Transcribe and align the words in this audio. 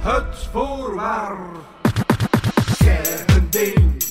Het 0.00 0.48
voorwaar. 0.52 1.38
Een 3.26 3.50
ding 3.50 4.02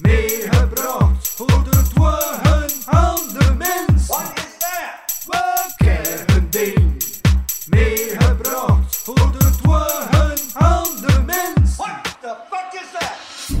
meegebracht 0.00 1.28
voor 1.28 1.64
de 1.64 1.82
dwaren 1.94 2.70
aan 2.84 3.28
de 3.38 3.54
mens. 3.58 4.06
Wat 4.06 4.32
is 4.34 4.58
dat? 4.58 5.24
We 5.26 6.34
een 6.36 6.50
ding 6.50 7.04
meegebracht 7.68 8.96
voor 8.96 9.32
de 9.32 9.50
dwaren 9.62 10.38
aan 10.54 10.96
de 11.06 11.22
mens. 11.26 11.76
What 11.76 12.16
the 12.20 12.36
fuck 12.50 12.72
is 12.72 12.90
that? 12.92 13.58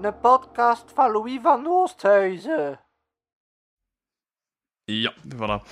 Een 0.00 0.18
podcast 0.20 0.92
van 0.94 1.10
Louis 1.12 1.38
van 1.42 1.66
Oosthuizen. 1.66 2.81
Ja, 4.84 5.12
voilà. 5.36 5.62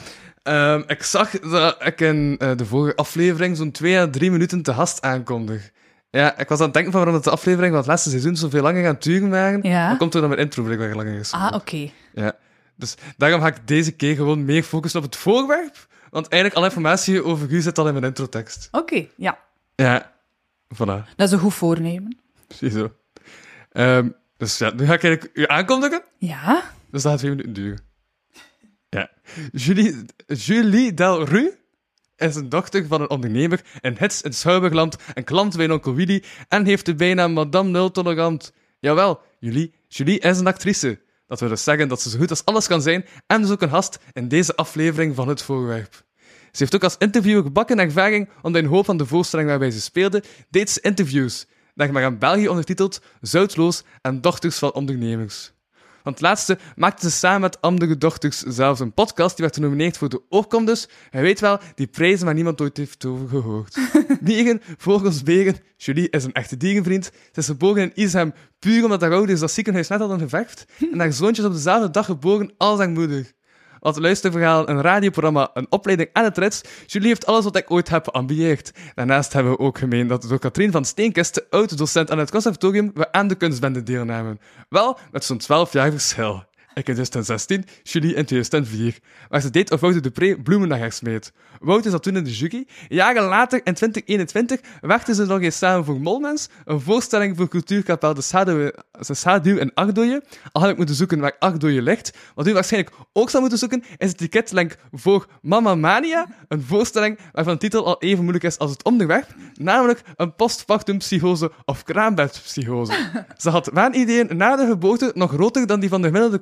Ehm, 0.43 0.83
ik 0.87 1.03
zag 1.03 1.31
dat 1.31 1.87
ik 1.87 2.01
in 2.01 2.37
eh, 2.39 2.57
de 2.57 2.67
vorige 2.67 2.97
aflevering 2.97 3.57
zo'n 3.57 3.71
2 3.71 3.99
à 3.99 4.11
3 4.11 4.31
minuten 4.31 4.63
te 4.63 4.75
gast 4.75 5.03
aankondig. 5.03 5.71
Ja, 6.11 6.39
ik 6.39 6.49
was 6.49 6.59
aan 6.59 6.65
het 6.65 6.75
denken 6.75 6.93
van 6.93 7.05
waarom 7.05 7.23
de 7.23 7.31
aflevering 7.31 7.71
van 7.71 7.79
het 7.81 7.89
laatste 7.89 8.11
seizoen 8.11 8.37
zoveel 8.37 8.63
langer 8.63 8.85
gaan 8.85 8.97
duren 8.99 9.31
waren. 9.31 9.63
Ja. 9.63 9.89
Dan 9.89 9.97
komt 9.97 10.15
er 10.15 10.21
dan 10.21 10.29
mijn 10.29 10.41
intro 10.41 10.63
blijkbaar 10.63 10.95
langer 10.95 11.19
is. 11.19 11.33
Ah, 11.33 11.55
oké. 11.55 11.91
Ja. 12.15 12.37
Dus 12.77 12.95
daarom 13.17 13.41
ga 13.41 13.47
ik 13.47 13.67
deze 13.67 13.93
keer 13.93 14.15
gewoon 14.15 14.45
meer 14.45 14.63
focussen 14.63 15.01
op 15.01 15.07
het 15.07 15.17
voorwerp. 15.17 15.89
Want 16.11 16.29
eigenlijk 16.29 16.55
alle 16.55 16.71
informatie 16.71 17.25
over 17.25 17.51
u 17.51 17.61
zit 17.61 17.79
al 17.79 17.87
in 17.87 17.93
mijn 17.93 18.05
introtekst. 18.05 18.69
Oké, 18.71 19.07
ja. 19.17 19.39
Ja, 19.75 20.13
voilà. 20.75 21.15
Dat 21.17 21.27
is 21.27 21.31
een 21.31 21.39
goed 21.39 21.55
voornemen. 21.55 22.19
Ziezo. 22.49 22.93
Ehm, 23.73 24.09
dus 24.37 24.59
ja, 24.59 24.71
nu 24.71 24.87
ga 24.87 24.95
ik 24.95 25.03
eigenlijk 25.05 25.37
u 25.37 25.47
aankondigen. 25.47 26.03
Ja? 26.19 26.63
Dus 26.91 27.03
dat 27.03 27.11
gaat 27.11 27.19
twee 27.19 27.31
minuten 27.31 27.53
duren. 27.53 27.90
Ja. 28.91 29.11
Julie, 29.53 30.05
Julie 30.27 30.95
Delru 30.95 31.59
is 32.17 32.35
een 32.37 32.49
dochter 32.49 32.87
van 32.87 33.01
een 33.01 33.11
ondernemer 33.11 33.61
in 33.81 33.97
Hits 33.99 34.23
in 34.23 34.33
Schouwburgland 34.33 34.97
en 35.15 35.25
klant 35.25 35.57
bij 35.57 35.71
onkel 35.71 35.95
Willy 35.95 36.25
en 36.49 36.67
heeft 36.67 36.87
de 36.87 36.95
bijnaam 36.95 37.33
Madame 37.33 37.69
Nul 37.69 37.91
Tolerant. 37.91 38.53
Jawel, 38.79 39.21
Julie, 39.39 39.75
Julie 39.89 40.19
is 40.19 40.39
een 40.39 40.47
actrice. 40.47 41.01
Dat 41.27 41.41
wil 41.41 41.49
dus 41.49 41.65
zeggen 41.65 41.89
dat 41.89 42.01
ze 42.01 42.11
zo 42.11 42.19
goed 42.19 42.31
als 42.31 42.45
alles 42.45 42.67
kan 42.67 42.83
zijn 42.83 43.05
en 43.27 43.41
dus 43.41 43.51
ook 43.51 43.63
een 43.63 43.69
gast 43.69 43.99
in 44.13 44.29
deze 44.29 44.57
aflevering 44.57 45.15
van 45.15 45.29
Het 45.29 45.43
Voorwerp. 45.43 46.05
Ze 46.51 46.59
heeft 46.59 46.75
ook 46.75 46.85
als 46.85 46.97
interviewer 46.99 47.43
gebakken 47.43 47.79
ervaring, 47.79 48.29
omdat 48.43 48.63
in 48.63 48.69
hoop 48.69 48.85
van 48.85 48.97
de 48.97 49.07
voorstelling 49.07 49.49
waarbij 49.49 49.71
ze 49.71 49.81
speelde, 49.81 50.23
deed 50.49 50.71
ze 50.71 50.81
interviews, 50.81 51.47
dat 51.75 51.91
maar 51.91 52.03
in 52.03 52.19
België 52.19 52.49
ondertiteld 52.49 53.03
Zoutloos 53.21 53.85
en 54.03 54.21
Dochters 54.21 54.59
van 54.59 54.73
Ondernemers. 54.73 55.53
Want 56.03 56.21
laatste 56.21 56.59
maakte 56.77 57.11
ze 57.11 57.17
samen 57.17 57.41
met 57.41 57.61
andere 57.61 57.99
dochters 57.99 58.39
zelfs 58.39 58.81
een 58.81 58.95
podcast 58.95 59.37
die 59.37 59.45
werd 59.45 59.57
genomineerd 59.57 59.97
voor 59.97 60.09
de 60.09 60.23
Oorkom 60.29 60.65
dus. 60.65 60.89
Hij 61.11 61.23
weet 61.23 61.41
wel, 61.41 61.59
die 61.75 61.87
prijzen 61.87 62.25
waar 62.25 62.35
niemand 62.35 62.61
ooit 62.61 62.77
heeft 62.77 63.05
over 63.05 63.29
gehoord. 63.29 63.79
Dieren, 64.21 64.61
vogels, 64.77 65.23
beren. 65.23 65.57
Julie 65.77 66.11
is 66.11 66.25
een 66.25 66.33
echte 66.33 66.57
dierenvriend. 66.57 67.05
Ze 67.05 67.41
is 67.41 67.47
geboren 67.47 67.83
in 67.83 68.05
Ishem, 68.05 68.33
puur 68.59 68.85
omdat 68.85 69.01
haar 69.01 69.13
ouders 69.13 69.41
dat 69.41 69.51
ziekenhuis 69.51 69.89
net 69.89 70.01
hadden 70.01 70.19
geverfd. 70.19 70.65
En 70.93 70.99
haar 70.99 71.13
zoontje 71.13 71.43
is 71.43 71.49
op 71.49 71.55
dezelfde 71.55 71.91
dag 71.91 72.07
geboren 72.07 72.55
als 72.57 72.79
haar 72.79 72.91
moeder. 72.91 73.33
Wat 73.81 73.99
luisterverhaal, 73.99 74.69
een 74.69 74.81
radioprogramma, 74.81 75.51
een 75.55 75.67
opleiding 75.69 76.11
en 76.13 76.25
het 76.25 76.39
rits. 76.39 76.61
Julie 76.87 77.09
heeft 77.09 77.27
alles 77.27 77.45
wat 77.45 77.57
ik 77.57 77.71
ooit 77.71 77.89
heb 77.89 78.09
geambieerd. 78.09 78.73
Daarnaast 78.95 79.33
hebben 79.33 79.53
we 79.53 79.59
ook 79.59 79.79
gemeen 79.79 80.07
dat 80.07 80.23
door 80.29 80.39
Katrien 80.39 80.73
van 80.73 80.85
Steenkist, 80.85 81.35
de 81.35 81.47
oud-docent 81.51 82.11
aan 82.11 82.19
het 82.19 82.31
conservatorium, 82.31 82.91
we 82.95 83.13
aan 83.13 83.29
de 83.29 83.35
kunstbende 83.35 83.83
deelnamen. 83.83 84.41
Wel, 84.69 84.99
met 85.13 85.25
zo'n 85.25 85.39
12 85.39 85.73
jaar 85.73 85.91
verschil. 85.91 86.49
Ik 86.81 86.89
in 86.89 86.95
2016, 86.95 87.65
Julie 87.83 88.15
in 88.15 88.25
2004, 88.25 88.99
waar 89.29 89.41
ze 89.41 89.51
deed 89.51 89.71
of 89.71 89.81
Wouter 89.81 90.03
de 90.03 90.11
Pre 90.11 90.41
bloemen 90.43 90.69
naar 90.69 90.79
haar 90.79 90.93
smeet. 90.93 91.33
Wouter 91.59 91.91
zat 91.91 92.03
toen 92.03 92.17
in 92.17 92.25
de 92.25 92.33
jury. 92.33 92.67
Jaren 92.89 93.23
later, 93.23 93.61
in 93.65 93.75
2021, 93.75 94.61
werkten 94.81 95.15
ze 95.15 95.27
nog 95.27 95.41
eens 95.41 95.59
samen 95.59 95.85
voor 95.85 96.01
Molmens, 96.01 96.49
een 96.65 96.81
voorstelling 96.81 97.37
voor 97.37 97.49
cultuurkapel 97.49 98.15
De 98.15 98.21
Schaduw, 98.21 98.71
de 99.07 99.15
Schaduw 99.15 99.71
Ardooien. 99.75 100.23
Al 100.53 100.63
heb 100.63 100.71
ik 100.71 100.77
moeten 100.77 100.95
zoeken 100.95 101.19
waar 101.19 101.37
Ardooien 101.39 101.83
ligt. 101.83 102.17
Wat 102.35 102.47
u 102.47 102.53
waarschijnlijk 102.53 102.97
ook 103.13 103.31
zou 103.31 103.41
moeten 103.41 103.59
zoeken, 103.59 103.85
is 103.97 104.09
het 104.09 104.19
ticketlink 104.19 104.77
voor 104.93 105.27
Mamma 105.43 105.75
Mania, 105.75 106.27
een 106.49 106.63
voorstelling 106.63 107.19
waarvan 107.33 107.53
de 107.53 107.61
titel 107.61 107.87
al 107.87 108.03
even 108.03 108.21
moeilijk 108.21 108.45
is 108.45 108.59
als 108.59 108.71
het 108.71 108.85
onderwerp, 108.85 109.27
namelijk 109.55 110.03
een 110.17 110.35
postpartum 110.35 110.99
psychose 110.99 111.53
of 111.65 111.83
kraambedpsychose. 111.83 113.25
Ze 113.37 113.51
had 113.51 113.71
waanideeën 113.73 114.37
na 114.37 114.57
de 114.57 114.67
geboorte 114.67 115.11
nog 115.15 115.31
groter 115.31 115.67
dan 115.67 115.81
die 115.81 115.89
van 115.89 116.01
de 116.01 116.07
gemiddelde 116.07 116.39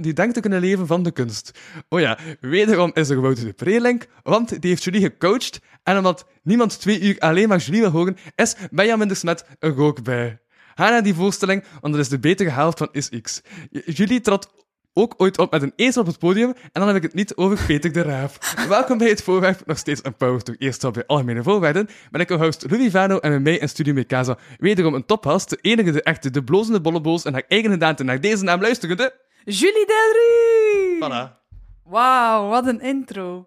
die 0.00 0.12
denkt 0.12 0.34
te 0.34 0.40
kunnen 0.40 0.60
leven 0.60 0.86
van 0.86 1.02
de 1.02 1.10
kunst. 1.10 1.50
Oh 1.88 2.00
ja, 2.00 2.18
wederom 2.40 2.90
is 2.94 3.08
er 3.08 3.20
Wouter 3.20 3.44
de 3.44 3.52
Prelink, 3.52 4.06
want 4.22 4.60
die 4.60 4.70
heeft 4.70 4.84
Julie 4.84 5.00
gecoacht 5.00 5.60
en 5.82 5.96
omdat 5.96 6.26
niemand 6.42 6.80
twee 6.80 7.00
uur 7.00 7.18
alleen 7.18 7.48
maar 7.48 7.58
Julie 7.58 7.80
wil 7.80 7.90
horen, 7.90 8.16
is 8.34 8.56
Benjamin 8.70 9.08
de 9.08 9.14
Smet 9.14 9.44
er 9.58 9.80
ook 9.80 10.02
bij. 10.02 10.38
Ga 10.74 10.90
naar 10.90 11.02
die 11.02 11.14
voorstelling, 11.14 11.64
want 11.80 11.94
dat 11.94 12.02
is 12.02 12.08
de 12.08 12.18
betere 12.18 12.50
helft 12.50 12.78
van 12.78 12.88
SX. 12.92 13.42
Julie 13.70 14.20
trad 14.20 14.54
ook 14.98 15.14
ooit 15.16 15.38
op 15.38 15.50
met 15.50 15.62
een 15.62 15.72
ezel 15.76 16.00
op 16.00 16.06
het 16.06 16.18
podium, 16.18 16.48
en 16.48 16.70
dan 16.72 16.86
heb 16.86 16.96
ik 16.96 17.02
het 17.02 17.14
niet 17.14 17.36
over 17.36 17.66
Peter 17.66 17.92
de 17.92 18.02
Raaf. 18.02 18.54
Welkom 18.68 18.98
bij 18.98 19.08
het 19.08 19.22
voorwerp, 19.22 19.62
nog 19.66 19.78
steeds 19.78 20.00
een 20.04 20.16
power 20.16 20.42
to 20.42 20.54
eerst 20.58 20.84
al 20.84 20.90
bij 20.90 21.06
algemene 21.06 21.42
voorwaarden. 21.42 21.88
Ben 22.10 22.20
ik 22.20 22.30
uw 22.30 22.36
host 22.36 22.70
Louis 22.70 22.90
Vano 22.90 23.18
en 23.18 23.30
met 23.30 23.42
mij 23.42 23.58
in 23.58 23.68
Studio 23.68 23.92
Mekasa 23.92 24.38
wederom 24.58 24.94
een 24.94 25.06
tophast, 25.06 25.50
de 25.50 25.58
enige, 25.60 25.92
de 25.92 26.02
echte, 26.02 26.30
de 26.30 26.44
blozende 26.44 26.80
bolleboos 26.80 27.24
en 27.24 27.32
haar 27.32 27.44
eigen 27.48 27.70
gedaante 27.70 28.04
naar 28.04 28.20
deze 28.20 28.44
naam 28.44 28.60
luisterende. 28.60 29.25
Julie 29.48 29.86
Delru! 29.86 30.98
Voilà. 30.98 31.38
Wauw, 31.84 32.48
wat 32.48 32.66
een 32.66 32.80
intro. 32.80 33.46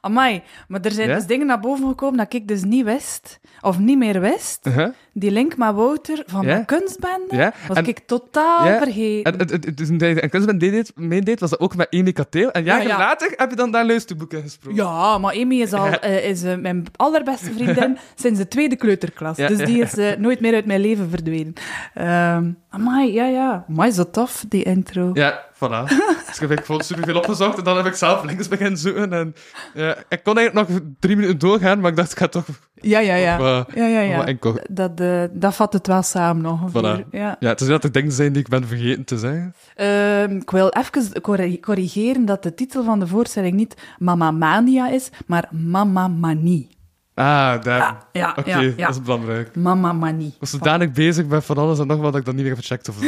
Amai, 0.00 0.42
maar 0.68 0.80
er 0.80 0.90
zijn 0.92 1.08
Ja? 1.08 1.14
dus 1.14 1.26
dingen 1.26 1.46
naar 1.46 1.60
boven 1.60 1.88
gekomen 1.88 2.18
dat 2.18 2.34
ik 2.34 2.48
dus 2.48 2.64
niet 2.64 2.84
wist, 2.84 3.40
of 3.60 3.78
niet 3.78 3.98
meer 3.98 4.20
wist. 4.20 4.66
Uh-huh. 4.66 4.88
Die 5.12 5.30
link 5.30 5.56
met 5.56 5.74
Wouter 5.74 6.22
van 6.26 6.46
Ja? 6.46 6.58
de 6.58 6.64
kunstbende 6.64 7.36
Ja, 7.36 7.52
was 7.68 7.76
en- 7.76 7.86
ik 7.86 7.98
totaal 8.06 8.66
Ja, 8.66 8.78
vergeten. 8.78 9.38
En, 9.38 9.48
en, 9.48 10.00
en, 10.00 10.22
een 10.22 10.30
kunstband 10.30 10.60
deed, 10.60 10.92
meedeed, 10.96 11.40
was 11.40 11.50
dat 11.50 11.60
ook 11.60 11.76
met 11.76 11.88
Amy 11.90 12.12
Kateel. 12.12 12.50
En 12.50 12.64
jaren 12.64 12.82
Ja, 12.82 12.88
ja. 12.88 12.98
later 12.98 13.32
heb 13.36 13.50
je 13.50 13.56
dan 13.56 13.70
daar 13.70 13.86
luisterboeken 13.86 14.42
gesproken. 14.42 14.82
Ja, 14.84 15.18
maar 15.18 15.34
Amy 15.34 15.60
is 15.60 15.72
al 15.72 15.86
eh, 15.90 16.28
is, 16.28 16.42
eh, 16.42 16.56
mijn 16.56 16.84
allerbeste 16.96 17.52
vriendin 17.52 17.98
sinds 18.22 18.38
de 18.38 18.48
tweede 18.48 18.76
kleuterklas. 18.76 19.36
Dus 19.36 19.58
die 19.58 19.82
is 19.82 19.96
eh, 19.96 20.16
nooit 20.16 20.40
meer 20.40 20.54
uit 20.54 20.66
mijn 20.66 20.80
leven 20.80 21.10
verdwenen. 21.10 21.52
Ehm 21.94 22.50
amai, 22.68 23.12
ja, 23.12 23.26
ja. 23.26 23.64
Amai, 23.68 23.90
zo 23.90 24.10
tof, 24.10 24.44
die 24.48 24.62
intro. 24.62 25.10
Ja, 25.12 25.44
voilà. 25.64 25.84
Dus 26.26 26.40
ik 26.40 26.48
heb 26.48 26.64
vond 26.64 26.84
superveel 26.84 27.16
opgezocht 27.16 27.58
en 27.58 27.64
dan 27.64 27.76
heb 27.76 27.86
ik 27.86 27.94
zelf 27.94 28.24
links 28.24 28.48
beginnen 28.48 28.78
zoeken. 28.78 29.12
En, 29.12 29.34
ja, 29.74 29.96
ik 30.08 30.20
kon 30.22 30.38
eigenlijk 30.38 30.68
nog 30.68 30.80
drie 31.00 31.16
minuten 31.16 31.38
doorgaan, 31.38 31.80
maar 31.80 31.90
ik 31.90 31.96
dacht, 31.96 32.12
ik 32.12 32.18
ga 32.18 32.28
toch... 32.28 32.44
Ja, 32.74 32.98
ja, 32.98 33.14
ja. 33.14 33.34
Op, 33.34 33.68
eh, 33.68 33.76
ja, 33.76 33.86
ja, 33.86 34.00
ja. 34.00 34.54
Dat, 34.70 35.00
eh, 35.00 35.22
dat 35.32 35.54
vat 35.54 35.72
het 35.72 35.86
wel 35.86 36.02
samen 36.02 36.42
nog. 36.42 36.70
Voilà. 36.70 37.08
Ja. 37.10 37.36
Ja, 37.40 37.48
het 37.48 37.60
is 37.60 37.66
dat 37.66 37.84
er 37.84 37.92
dingen 37.92 38.12
zijn 38.12 38.32
die 38.32 38.42
ik 38.42 38.48
ben 38.48 38.66
vergeten 38.66 39.04
te 39.04 39.18
zeggen. 39.18 39.54
Ehm, 39.74 40.36
ik 40.36 40.50
wil 40.50 40.68
even 40.68 41.20
corri- 41.20 41.60
corrigeren 41.60 42.24
dat 42.24 42.42
de 42.42 42.54
titel 42.54 42.84
van 42.84 42.98
de 43.00 43.06
voorstelling 43.06 43.54
niet 43.54 43.74
Mama 43.98 44.30
Mania 44.30 44.88
is, 44.90 45.08
maar 45.26 45.48
Mama 45.50 46.08
Manie. 46.08 46.78
Ah, 47.20 47.62
daar. 47.62 47.78
Ja, 47.78 47.98
ja, 48.12 48.34
Oké, 48.36 48.50
ja, 48.50 48.60
ja. 48.60 48.86
dat 48.86 48.94
is 48.94 49.02
belangrijk. 49.02 49.54
Mama 49.56 49.92
Manie. 49.92 50.26
Ik 50.26 50.34
was 50.40 50.50
zodanig 50.50 50.92
bezig 50.92 51.26
met 51.26 51.44
van 51.44 51.58
alles 51.58 51.78
en 51.78 51.86
nog 51.86 52.00
wat 52.00 52.10
dat 52.12 52.20
ik 52.20 52.26
dan 52.26 52.34
niet 52.34 52.44
meer 52.44 52.52
heb 52.54 52.62
gecheckt 52.62 52.88
of. 52.88 52.96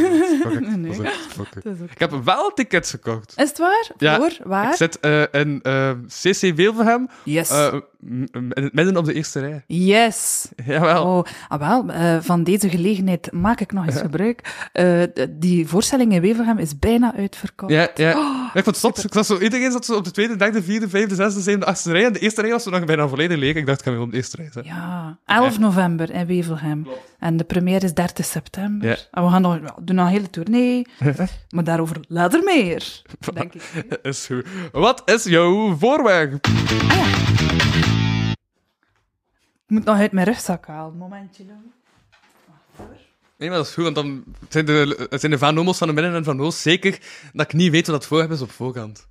Nee. 0.76 0.98
Ook- 1.40 1.46
Ik 1.90 1.98
heb 1.98 2.10
wel 2.24 2.50
tickets 2.54 2.90
gekocht. 2.90 3.32
Is 3.36 3.48
het 3.48 3.58
waar? 3.58 3.90
Ja, 3.98 4.16
Voor? 4.16 4.30
Waar? 4.44 4.70
Ik 4.70 4.76
zit 4.76 5.00
eh, 5.00 5.22
in 5.30 5.60
eh, 5.62 5.90
CC 6.08 6.40
Wevelgem, 6.56 7.08
Yes. 7.22 7.50
eh, 7.50 7.74
midden 8.72 8.96
op 8.96 9.04
de 9.04 9.14
eerste 9.14 9.40
rij. 9.40 9.64
yes. 9.66 10.48
Jawel. 10.66 11.04
Oh, 11.04 11.24
ah 11.48 11.58
wel, 11.58 11.88
eh, 11.88 12.16
van 12.20 12.44
deze 12.44 12.68
gelegenheid 12.68 13.32
maak 13.32 13.60
ik 13.60 13.72
nog 13.72 13.86
eens 13.86 14.00
gebruik. 14.00 14.68
Eh, 14.72 15.02
die 15.30 15.68
voorstelling 15.68 16.12
in 16.12 16.20
Wevelgem 16.20 16.58
is 16.58 16.78
bijna 16.78 17.14
uitverkocht. 17.16 17.72
Ja, 17.72 17.88
ja. 17.94 18.10
Ja, 18.10 18.50
ik 18.54 18.64
vond 18.64 18.96
het. 18.96 19.04
Ik 19.04 19.12
zat 19.12 19.26
zo, 19.26 19.38
iedereen 19.38 19.72
zat 19.72 19.84
zo 19.84 19.96
op 19.96 20.04
de 20.04 20.10
tweede, 20.10 20.37
derde, 20.37 20.62
vierde, 20.62 20.88
vijfde, 20.88 21.14
zesde, 21.14 21.40
zevende, 21.40 21.66
achtste 21.66 21.93
rij. 21.93 22.04
En 22.04 22.12
de 22.12 22.19
eerste 22.19 22.40
rij 22.40 22.50
was 22.50 22.62
zo 22.62 22.70
nog 22.70 22.84
bijna 22.84 23.08
volledig 23.08 23.38
leeg. 23.38 23.54
Ik 23.54 23.66
dacht, 23.66 23.78
ik 23.78 23.84
ga 23.84 23.90
weer 23.90 24.00
op 24.00 24.10
de 24.10 24.16
eerste 24.16 24.37
rij 24.37 24.49
zijn. 24.52 24.64
Ja, 24.64 25.19
11 25.26 25.58
november 25.58 26.10
in 26.10 26.26
Wevelgem. 26.26 26.87
En 27.19 27.37
de 27.37 27.44
première 27.44 27.84
is 27.84 27.94
30 27.94 28.25
september. 28.25 28.88
Ja. 28.88 28.96
En 29.10 29.25
we 29.25 29.31
gaan 29.31 29.43
nog, 29.43 29.58
doen 29.82 29.96
nog 29.96 30.06
een 30.06 30.12
hele 30.12 30.31
tournee. 30.31 30.87
maar 31.54 31.64
daarover 31.64 31.96
later 32.08 32.43
meer, 32.43 33.02
denk 33.34 33.54
ik. 33.54 33.62
Is 34.02 34.26
goed. 34.26 34.46
Wat 34.72 35.02
is 35.04 35.25
jouw 35.25 35.76
voorwerp? 35.76 36.32
Ik 36.34 37.91
moet 39.72 39.84
nog 39.84 39.98
uit 39.98 40.12
mijn 40.12 40.26
rugzak 40.26 40.66
halen. 40.66 40.96
Momentje. 40.96 41.46
doen. 41.46 41.72
Nee, 43.36 43.48
maar 43.48 43.58
dat 43.58 43.66
is 43.66 43.74
goed, 43.74 43.84
want 43.84 43.94
dan 43.94 44.24
zijn 44.48 44.64
de, 44.64 45.06
het 45.10 45.20
zijn 45.20 45.32
de 45.32 45.38
Van 45.38 45.74
van 45.74 45.88
de 45.88 45.94
Midden 45.94 46.14
en 46.14 46.24
Van 46.24 46.40
Oost 46.40 46.58
zeker 46.58 46.98
dat 47.32 47.46
ik 47.46 47.52
niet 47.52 47.70
weet 47.70 47.86
wat 47.86 48.00
dat 48.00 48.06
voorwerp 48.06 48.30
is 48.30 48.40
op 48.40 48.50
voorkant. 48.50 49.06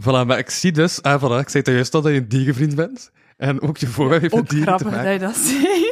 Voilà, 0.00 0.26
maar 0.26 0.38
ik 0.38 0.50
zie 0.50 0.72
dus... 0.72 1.02
Ah, 1.02 1.22
voilà, 1.22 1.40
ik 1.40 1.48
zei 1.48 1.62
het 1.62 1.66
juist 1.66 1.94
al 1.94 2.02
dat 2.02 2.12
je 2.12 2.18
een 2.18 2.28
dierenvriend 2.28 2.74
bent. 2.74 3.10
En 3.36 3.60
ook 3.60 3.76
je 3.76 3.86
voorwerp 3.86 4.20
heeft 4.20 4.34
met 4.34 4.48
dieren 4.48 4.76
te 4.76 4.84
grappig 4.84 5.02
dat 5.02 5.12
je 5.12 5.18
dat. 5.18 5.36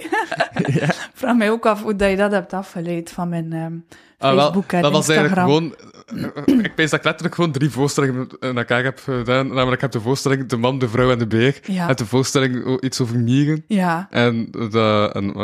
Ik 0.66 0.94
vraag 1.20 1.36
mij 1.36 1.50
ook 1.50 1.66
af 1.66 1.82
hoe 1.82 1.96
dat 1.96 2.10
je 2.10 2.16
dat 2.16 2.32
hebt 2.32 2.52
afgeleid 2.52 3.10
van 3.10 3.28
mijn 3.28 3.52
ehm, 3.52 3.78
Ah, 4.20 4.34
wel, 4.34 4.64
dat 4.80 4.92
was 4.92 5.08
eigenlijk 5.08 5.40
gewoon... 5.40 5.74
eh, 6.06 6.58
Ik 6.64 6.72
weet 6.76 6.90
dat 6.90 6.98
ik 6.98 7.04
letterlijk 7.04 7.34
gewoon 7.34 7.52
drie 7.52 7.70
voorstellingen 7.70 8.28
in 8.40 8.56
elkaar 8.58 8.84
heb 8.84 8.98
gedaan. 9.04 9.46
Namelijk, 9.46 9.72
ik 9.74 9.80
heb 9.80 9.90
de 9.90 10.00
voorstelling 10.00 10.46
De 10.48 10.56
Man, 10.56 10.78
de 10.78 10.88
Vrouw 10.88 11.10
en 11.10 11.18
de 11.18 11.26
Beer. 11.26 11.58
Ja. 11.62 11.88
En 11.88 11.96
de 11.96 12.06
voorstelling 12.06 12.80
iets 12.82 13.00
over 13.00 13.18
mieren. 13.18 13.64
Ja. 13.66 14.06
En, 14.10 14.48
de, 14.50 15.10
en, 15.12 15.34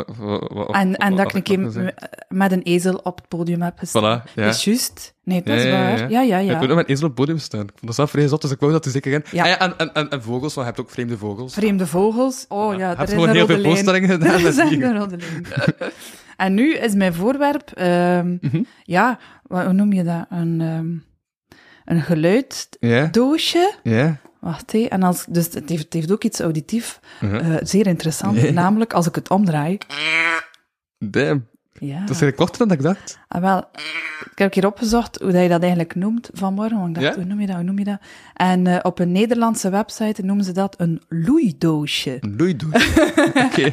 En, 0.71 0.95
en 0.95 1.09
wat 1.09 1.17
dat 1.17 1.27
ik 1.27 1.33
een 1.33 1.43
keer 1.73 1.93
met 2.29 2.51
een 2.51 2.61
ezel 2.61 2.95
op 3.03 3.17
het 3.17 3.27
podium 3.27 3.61
heb 3.61 3.77
gestaan. 3.79 4.21
Voilà, 4.21 4.33
ja. 4.33 4.43
Dat 4.45 4.55
is 4.55 4.63
juist. 4.63 5.15
Nee, 5.23 5.43
dat 5.43 5.53
Ja, 5.53 5.55
is 5.55 5.63
ja, 5.63 5.69
ja, 5.69 5.83
waar. 5.89 5.99
ja. 5.99 6.21
Ja, 6.21 6.37
ja, 6.39 6.53
Ik 6.55 6.61
ja. 6.61 6.67
nog 6.67 6.75
met 6.75 6.87
ezel 6.89 7.03
op 7.07 7.09
het 7.17 7.19
podium 7.25 7.37
staan. 7.39 7.61
Ik 7.61 7.69
vond 7.69 7.85
dat 7.85 7.95
zelf 7.95 8.09
vrij 8.09 8.27
zot, 8.27 8.41
dus 8.41 8.51
ik 8.51 8.59
wou 8.59 8.71
dat 8.71 8.85
er 8.85 8.91
zeker 8.91 9.11
in. 9.13 9.23
Ja. 9.31 9.43
Ah 9.43 9.49
ja, 9.49 9.59
en, 9.59 9.73
en, 9.77 9.93
en, 9.93 10.09
en 10.09 10.21
vogels, 10.23 10.53
want 10.53 10.67
je 10.67 10.73
hebt 10.73 10.79
ook 10.79 10.89
vreemde 10.89 11.17
vogels. 11.17 11.53
Vreemde 11.53 11.87
vogels. 11.87 12.45
Oh 12.47 12.77
ja, 12.77 12.89
Je 12.89 12.95
er 12.95 13.03
is 13.03 13.09
gewoon 13.09 13.29
een 13.29 13.35
heel 13.35 13.45
veel 13.45 13.63
voorstellingen 13.63 14.09
gedaan 14.09 14.29
Er 14.33 14.41
met 14.41 14.57
is 14.57 14.57
een 14.57 14.97
rode 14.97 15.17
lijn. 15.17 15.45
en 16.37 16.53
nu 16.53 16.73
is 16.75 16.93
mijn 16.93 17.13
voorwerp, 17.13 17.71
ehm, 17.71 18.37
Mhm. 18.41 18.63
ja, 18.83 19.19
wat, 19.43 19.63
hoe 19.63 19.73
noem 19.73 19.93
je 19.93 20.03
dat? 20.03 20.25
Een, 20.29 20.61
ehm 20.61 20.95
een 21.85 22.01
geluiddoosje. 22.01 23.73
Wacht, 24.39 24.71
hé. 24.71 24.79
En 24.89 25.03
als, 25.03 25.25
dus 25.29 25.53
het 25.53 25.69
heeft, 25.69 25.83
het 25.83 25.93
heeft 25.93 26.11
ook 26.11 26.23
iets 26.23 26.39
auditief. 26.39 26.99
Mhm. 27.21 27.35
eh, 27.35 27.55
zeer 27.61 27.87
interessant. 27.87 28.51
Namelijk, 28.51 28.93
als 28.93 29.07
ik 29.07 29.15
het 29.15 29.29
omdraai. 29.29 29.77
Damn. 30.97 31.47
Ja. 31.79 31.99
Dat 31.99 32.09
is 32.15 32.21
eigenlijk 32.21 32.35
korter 32.37 32.67
dan 32.67 32.77
ik 32.77 32.83
dacht. 32.83 33.19
Ah, 33.27 33.41
wel, 33.41 33.57
ik 34.31 34.37
heb 34.37 34.53
hier 34.53 34.65
opgezocht 34.65 35.19
hoe 35.21 35.31
dat 35.31 35.41
je 35.41 35.49
dat 35.49 35.61
eigenlijk 35.61 35.95
noemt 35.95 36.29
vanmorgen. 36.33 36.77
Want 36.77 36.95
ik 36.97 37.01
dacht, 37.03 37.15
Ja? 37.15 37.21
hoe 37.21 37.29
noem 37.29 37.39
je 37.39 37.47
dat, 37.47 37.55
hoe 37.55 37.63
noem 37.65 37.77
je 37.79 37.83
dat? 37.83 37.99
En 38.33 38.67
eh, 38.67 38.79
op 38.81 38.99
een 38.99 39.11
Nederlandse 39.11 39.69
website 39.69 40.21
noemen 40.25 40.45
ze 40.45 40.51
dat 40.51 40.75
een 40.79 41.01
loeidoosje. 41.09 42.17
Een 42.19 42.35
loeidoos. 42.37 42.87
Oké. 43.45 43.71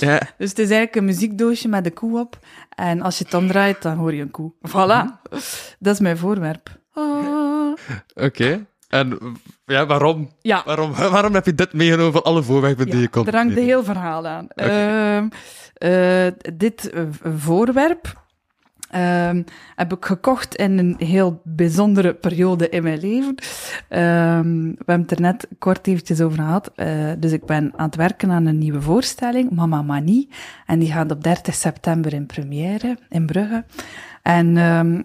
Ja. 0.00 0.18
Dus 0.38 0.48
het 0.48 0.58
is 0.58 0.68
eigenlijk 0.70 0.94
een 0.96 1.04
muziekdoosje 1.04 1.68
met 1.68 1.86
een 1.86 1.92
koe 1.94 2.18
op. 2.20 2.38
En 2.68 3.02
als 3.02 3.18
je 3.18 3.24
het 3.24 3.34
omdraait, 3.34 3.82
dan 3.82 3.96
hoor 3.96 4.14
je 4.14 4.22
een 4.22 4.30
koe. 4.30 4.52
Voilà. 4.68 5.20
Dat 5.78 5.94
is 5.94 6.00
mijn 6.00 6.18
voorwerp. 6.18 6.78
Ah. 6.92 7.72
Oké. 8.14 8.66
En 8.94 9.18
ja, 9.64 9.86
waarom? 9.86 10.30
Ja, 10.40 10.62
Waarom, 10.64 10.92
waarom 11.16 11.34
heb 11.34 11.44
je 11.44 11.54
dit 11.54 11.72
meegenomen 11.72 12.12
van 12.12 12.22
alle 12.22 12.42
voorwerpen 12.42 12.86
die 12.86 13.00
je 13.00 13.08
komt? 13.08 13.26
er 13.26 13.34
hangt 13.34 13.56
een 13.56 13.62
heel 13.62 13.84
verhaal 13.84 14.26
aan. 14.26 14.48
Ehm, 14.48 15.28
eh, 15.74 16.26
dit 16.54 16.90
eh, 16.90 17.02
voorwerp 17.36 18.22
ehm, 18.90 19.42
heb 19.74 19.92
ik 19.92 20.04
gekocht 20.04 20.54
in 20.54 20.78
een 20.78 20.94
heel 20.98 21.40
bijzondere 21.44 22.14
periode 22.14 22.68
in 22.68 22.82
mijn 22.82 23.00
leven. 23.00 23.34
Ehm, 23.88 24.62
we 24.62 24.84
hebben 24.86 25.00
het 25.00 25.10
er 25.10 25.20
net 25.20 25.48
kort 25.58 25.86
eventjes 25.86 26.20
over 26.20 26.38
gehad. 26.38 26.72
Eh, 26.74 27.12
dus 27.18 27.32
ik 27.32 27.44
ben 27.44 27.72
aan 27.76 27.86
het 27.86 27.96
werken 27.96 28.30
aan 28.30 28.46
een 28.46 28.58
nieuwe 28.58 28.80
voorstelling, 28.82 29.50
Mama 29.50 29.82
Manie. 29.82 30.28
En 30.66 30.78
die 30.78 30.92
gaat 30.92 31.10
op 31.10 31.22
30 31.22 31.54
september 31.54 32.12
in 32.12 32.26
première 32.26 32.98
in 33.08 33.26
Brugge. 33.26 33.64
En, 34.22 34.56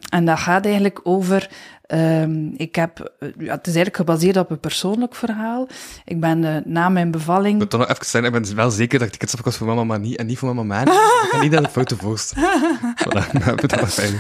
en 0.10 0.26
dat 0.26 0.40
gaat 0.40 0.66
eigenlijk 0.66 1.00
over. 1.04 1.50
Ehm, 1.90 2.48
ik 2.58 2.76
heb, 2.76 3.14
eh, 3.20 3.30
ja, 3.38 3.52
het 3.56 3.68
is 3.68 3.76
eigenlijk 3.76 3.96
gebaseerd 3.96 4.38
op 4.38 4.50
een 4.52 4.60
persoonlijk 4.60 5.16
verhaal. 5.16 5.68
Ik 6.06 6.20
ben 6.20 6.44
eh, 6.44 6.66
na 6.66 6.90
mijn 6.90 7.12
bevalling. 7.12 7.54
Ik 7.54 7.60
moet 7.60 7.70
toch 7.70 7.80
nog 7.80 7.90
even 7.90 8.06
zeggen, 8.06 8.34
ik 8.34 8.42
ben 8.42 8.56
wel 8.56 8.72
zeker 8.72 9.00
dat 9.00 9.08
ik 9.08 9.14
tickets 9.14 9.32
heb 9.32 9.40
gekocht 9.40 9.58
voor 9.58 9.68
mama 9.68 9.84
maar 9.84 10.00
niet 10.00 10.18
en 10.18 10.26
niet 10.26 10.38
voor 10.38 10.56
mama 10.56 10.76
man. 10.76 10.94
Ik 10.94 11.30
ga 11.32 11.42
niet 11.42 11.56
aan 11.56 11.64
de 11.64 11.70
foto 11.70 11.96
voorstellen. 11.96 12.50
voilà, 13.04 13.32
dan 13.32 13.42
hebben 13.42 13.62
we 13.62 13.68
dat 13.68 13.80
wel 13.80 13.90
fijn. 13.90 14.20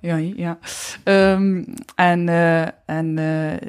Ja, 0.00 0.16
ja. 0.16 0.58
Ehm, 1.04 1.64
en 1.94 2.28
eh, 2.28 2.62
en 2.96 3.18
eh, 3.18 3.68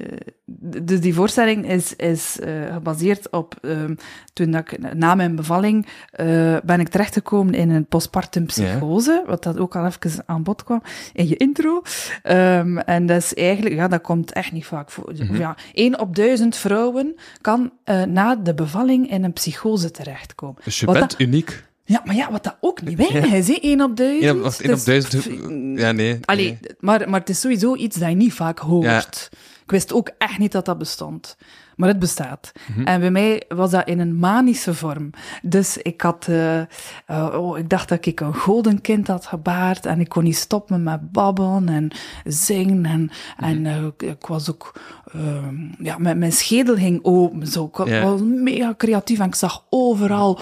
dus 0.59 0.99
die 1.01 1.13
voorstelling 1.13 1.69
is, 1.69 1.95
is 1.95 2.39
eh, 2.39 2.51
gebaseerd 2.73 3.29
op 3.29 3.55
ehm, 3.61 3.95
toen 4.33 4.51
dat 4.51 4.71
ik 4.71 4.93
na 4.93 5.15
mijn 5.15 5.35
bevalling 5.35 5.87
eh, 6.11 6.57
ben 6.63 6.79
ik 6.79 6.87
terechtgekomen 6.87 7.53
in 7.53 7.69
een 7.69 7.85
postpartum 7.85 8.45
psychose, 8.45 9.23
wat 9.27 9.43
dat 9.43 9.57
ook 9.57 9.75
al 9.75 9.85
even 9.85 10.23
aan 10.25 10.43
bod 10.43 10.63
kwam 10.63 10.81
in 11.13 11.27
je 11.27 11.35
intro. 11.37 11.81
Ehm, 12.23 12.77
en 12.77 13.05
dat 13.05 13.17
is 13.17 13.33
eigenlijk, 13.33 13.75
ja, 13.75 13.87
dat 13.87 14.01
komt 14.01 14.31
echt 14.33 14.51
niet 14.51 14.65
vaak 14.65 14.91
voor. 14.91 15.13
Ja, 15.31 15.55
één 15.73 15.99
op 15.99 16.15
duizend 16.15 16.55
vrouwen 16.55 17.15
kan 17.41 17.71
eh, 17.83 18.03
na 18.03 18.35
de 18.35 18.53
bevalling 18.53 19.11
in 19.11 19.23
een 19.23 19.33
psychose 19.33 19.91
terechtkomen. 19.91 20.61
Dus 20.63 20.79
je 20.79 20.85
Wat 20.85 20.95
bent 20.97 21.11
dat- 21.11 21.19
uniek. 21.19 21.67
Ja, 21.83 22.01
maar 22.05 22.15
ja, 22.15 22.31
wat 22.31 22.43
dat 22.43 22.57
ook 22.61 22.81
niet 22.81 22.97
weinig 22.97 23.31
is, 23.33 23.47
hè? 23.47 23.53
één 23.53 23.81
op 23.81 23.97
duizend. 23.97 24.23
Ja, 24.23 24.35
wacht, 24.35 24.61
één 24.61 24.69
op 24.69 24.75
Dus- 24.75 24.85
duizend. 24.85 25.23
Ja, 25.79 25.91
nee. 25.91 26.19
Allee, 26.25 26.45
nee. 26.61 26.71
maar, 26.79 27.09
maar 27.09 27.19
het 27.19 27.29
is 27.29 27.39
sowieso 27.39 27.75
iets 27.75 27.97
dat 27.97 28.09
je 28.09 28.15
niet 28.15 28.33
vaak 28.33 28.59
hoort. 28.59 29.29
Ik 29.69 29.75
wist 29.75 29.93
ook 29.93 30.11
echt 30.17 30.37
niet 30.37 30.51
dat 30.51 30.65
dat 30.65 30.77
bestond. 30.77 31.37
Maar 31.75 31.89
het 31.89 31.99
bestaat. 31.99 32.51
Mhm. 32.75 32.87
En 32.87 32.99
bij 32.99 33.11
mij 33.11 33.43
was 33.47 33.71
dat 33.71 33.87
in 33.87 33.99
een 33.99 34.15
manische 34.19 34.73
vorm. 34.73 35.09
Dus 35.41 35.77
ik 35.77 36.01
had... 36.01 36.25
eh, 36.27 36.59
eh, 36.59 36.65
oh, 37.33 37.57
ik 37.57 37.69
dacht 37.69 37.89
dat 37.89 38.05
ik 38.05 38.19
een 38.19 38.35
golden 38.35 38.81
kind 38.81 39.07
had 39.07 39.25
gebaard. 39.25 39.85
En 39.85 39.99
ik 39.99 40.09
kon 40.09 40.23
niet 40.23 40.35
stoppen 40.37 40.83
met 40.83 41.11
babbelen 41.11 41.69
en 41.69 41.91
zingen. 42.25 42.85
En, 42.85 43.09
en 43.37 43.61
Mhm. 43.61 43.65
eh, 43.65 43.85
ik, 43.85 44.01
ik 44.01 44.25
was 44.25 44.49
ook... 44.49 44.79
ehm, 45.13 45.55
ja, 45.79 45.97
mijn, 45.97 46.17
mijn 46.19 46.31
schedel 46.31 46.75
ging 46.75 46.99
open. 47.03 47.47
Zo. 47.47 47.65
Ik 47.85 48.01
was 48.03 48.21
mega 48.23 48.73
creatief 48.77 49.19
en 49.19 49.25
ik 49.27 49.35
zag 49.35 49.65
overal... 49.69 50.39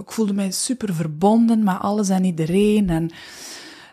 ik 0.00 0.10
voelde 0.12 0.32
mij 0.34 0.50
super 0.50 0.94
verbonden 0.94 1.62
met 1.64 1.78
alles 1.80 2.08
en 2.08 2.24
iedereen. 2.24 2.90
En 2.90 3.10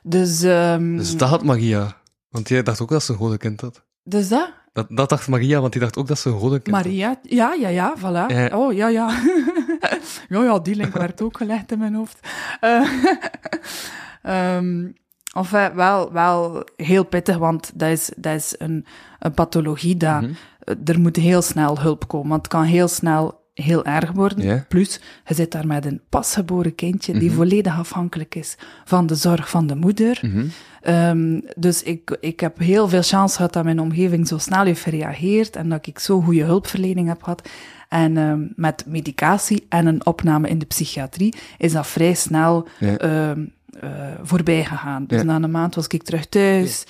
dus... 0.03 0.41
ehm, 0.41 0.95
Dus 0.97 1.17
dat 1.17 1.29
had 1.29 1.43
Maria. 1.43 1.97
Want 2.29 2.49
jij 2.49 2.63
dacht 2.63 2.81
ook 2.81 2.89
dat 2.89 3.03
ze 3.03 3.11
een 3.11 3.17
goede 3.17 3.37
kind 3.37 3.61
had. 3.61 3.87
Dus 4.09 4.27
dat? 4.27 4.51
Dat, 4.73 4.85
dat 4.89 5.09
dacht 5.09 5.27
Maria, 5.27 5.59
want 5.59 5.71
die 5.71 5.81
dacht 5.81 5.97
ook 5.97 6.07
dat 6.07 6.19
ze 6.19 6.29
een 6.29 6.39
goede 6.39 6.59
kind 6.59 6.75
had. 6.75 6.85
Maria, 6.85 7.19
ja, 7.23 7.53
ja, 7.53 7.69
ja, 7.69 7.93
voilà. 7.97 8.33
Ja. 8.33 8.57
Oh, 8.57 8.73
ja, 8.73 8.87
ja. 8.87 9.09
ja, 10.29 10.43
ja, 10.43 10.59
die 10.59 10.75
link 10.75 10.93
werd 10.93 11.21
ook 11.21 11.37
gelegd 11.37 11.71
in 11.71 11.79
mijn 11.79 11.93
hoofd. 11.93 12.19
Eh 12.59 12.81
ehm, 14.21 14.87
enfin, 15.33 15.73
wel, 15.75 16.11
wel 16.11 16.63
heel 16.75 17.03
pittig, 17.03 17.37
want 17.37 17.71
dat 17.73 17.89
is, 17.89 18.11
dat 18.15 18.35
is 18.35 18.55
een, 18.57 18.85
een 19.19 19.33
pathologie 19.33 19.97
dat... 19.97 20.21
Mhm. 20.21 20.31
Er 20.85 20.99
moet 20.99 21.15
heel 21.15 21.41
snel 21.41 21.79
hulp 21.79 22.07
komen, 22.07 22.29
want 22.29 22.41
het 22.41 22.51
kan 22.51 22.63
heel 22.63 22.87
snel 22.87 23.38
heel 23.61 23.85
erg 23.85 24.11
worden. 24.11 24.65
Plus, 24.67 24.99
je 25.27 25.33
zit 25.33 25.51
daar 25.51 25.67
met 25.67 25.85
een 25.85 26.01
pasgeboren 26.09 26.75
kindje 26.75 27.13
die 27.13 27.27
Mhm. 27.29 27.35
volledig 27.37 27.77
afhankelijk 27.79 28.35
is 28.35 28.55
van 28.85 29.07
de 29.07 29.15
zorg 29.15 29.49
van 29.49 29.67
de 29.67 29.75
moeder. 29.75 30.19
Mhm. 30.21 30.45
Ehm, 30.81 31.39
dus 31.57 31.83
ik, 31.83 32.17
ik 32.19 32.39
heb 32.39 32.57
heel 32.59 32.87
veel 32.89 33.01
chance 33.01 33.35
gehad 33.35 33.53
dat 33.53 33.63
mijn 33.63 33.79
omgeving 33.79 34.27
zo 34.27 34.37
snel 34.37 34.63
heeft 34.63 34.81
gereageerd 34.83 35.55
en 35.55 35.69
dat 35.69 35.87
ik 35.87 35.99
zo 35.99 36.21
goede 36.21 36.43
hulpverlening 36.43 37.07
heb 37.07 37.23
gehad. 37.23 37.49
En 37.89 38.17
ehm, 38.17 38.41
met 38.55 38.83
medicatie 38.87 39.65
en 39.69 39.85
een 39.85 40.05
opname 40.05 40.49
in 40.49 40.59
de 40.59 40.65
psychiatrie 40.65 41.35
is 41.57 41.71
dat 41.71 41.87
vrij 41.87 42.13
snel 42.13 42.67
ehm, 42.79 43.45
eh, 43.79 43.89
voorbij 44.21 44.65
gegaan. 44.65 45.05
Dus 45.07 45.23
na 45.23 45.35
een 45.35 45.51
maand 45.51 45.75
was 45.75 45.87
ik 45.87 46.03
terug 46.03 46.25
thuis 46.25 46.85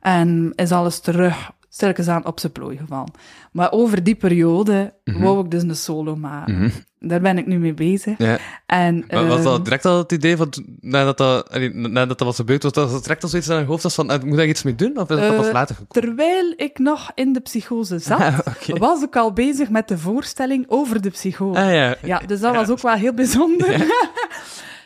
en 0.00 0.52
is 0.54 0.70
alles 0.72 1.00
terug 1.00 1.50
stilletjes 1.76 2.08
aan 2.08 2.26
op 2.26 2.40
zijn 2.40 2.52
plooi 2.52 2.76
gevallen. 2.76 3.10
Maar 3.52 3.72
over 3.72 4.02
die 4.02 4.14
periode 4.14 4.94
Mhm. 5.04 5.22
wou 5.22 5.44
ik 5.44 5.50
dus 5.50 5.62
een 5.62 5.76
solo 5.76 6.16
maken. 6.16 6.54
Mhm. 6.58 6.68
Daar 7.00 7.20
ben 7.20 7.38
ik 7.38 7.46
nu 7.46 7.58
mee 7.58 7.74
bezig. 7.74 8.18
Ja. 8.18 8.38
En, 8.66 9.04
Maar 9.10 9.26
was 9.26 9.36
ehm, 9.36 9.44
dat 9.44 9.64
direct 9.64 9.84
al 9.84 9.98
het 9.98 10.12
idee 10.12 10.36
van, 10.36 10.52
nadat 10.80 11.18
dat, 11.18 11.58
nadat 11.72 12.18
dat 12.18 12.26
was 12.26 12.36
gebeurd, 12.36 12.62
was 12.62 12.72
dat 12.72 13.02
direct 13.02 13.22
al 13.22 13.28
zoiets 13.28 13.50
aan 13.50 13.58
je 13.58 13.64
hoofd 13.64 13.84
als 13.84 13.94
van, 13.94 14.10
eh, 14.10 14.20
moet 14.22 14.38
ik 14.38 14.48
iets 14.48 14.62
mee 14.62 14.74
doen? 14.74 14.96
Of 14.98 15.10
is 15.10 15.16
dat 15.16 15.18
Eh, 15.30 15.36
pas 15.36 15.52
later 15.52 15.74
gekomen? 15.76 15.92
Terwijl 16.16 16.52
ik 16.56 16.78
nog 16.78 17.10
in 17.14 17.32
de 17.32 17.40
psychose 17.40 17.98
zat, 18.08 18.20
Ah, 18.20 18.38
was 18.78 19.02
ik 19.02 19.16
al 19.16 19.32
bezig 19.32 19.70
met 19.70 19.88
de 19.88 19.98
voorstelling 19.98 20.64
over 20.68 21.00
de 21.02 21.10
psychose. 21.10 21.60
Ah 21.60 21.72
ja. 21.72 21.96
Ja, 22.04 22.18
dus 22.26 22.40
dat 22.40 22.54
was 22.54 22.68
ook 22.68 22.80
wel 22.80 22.94
heel 22.94 23.14
bijzonder. 23.14 23.68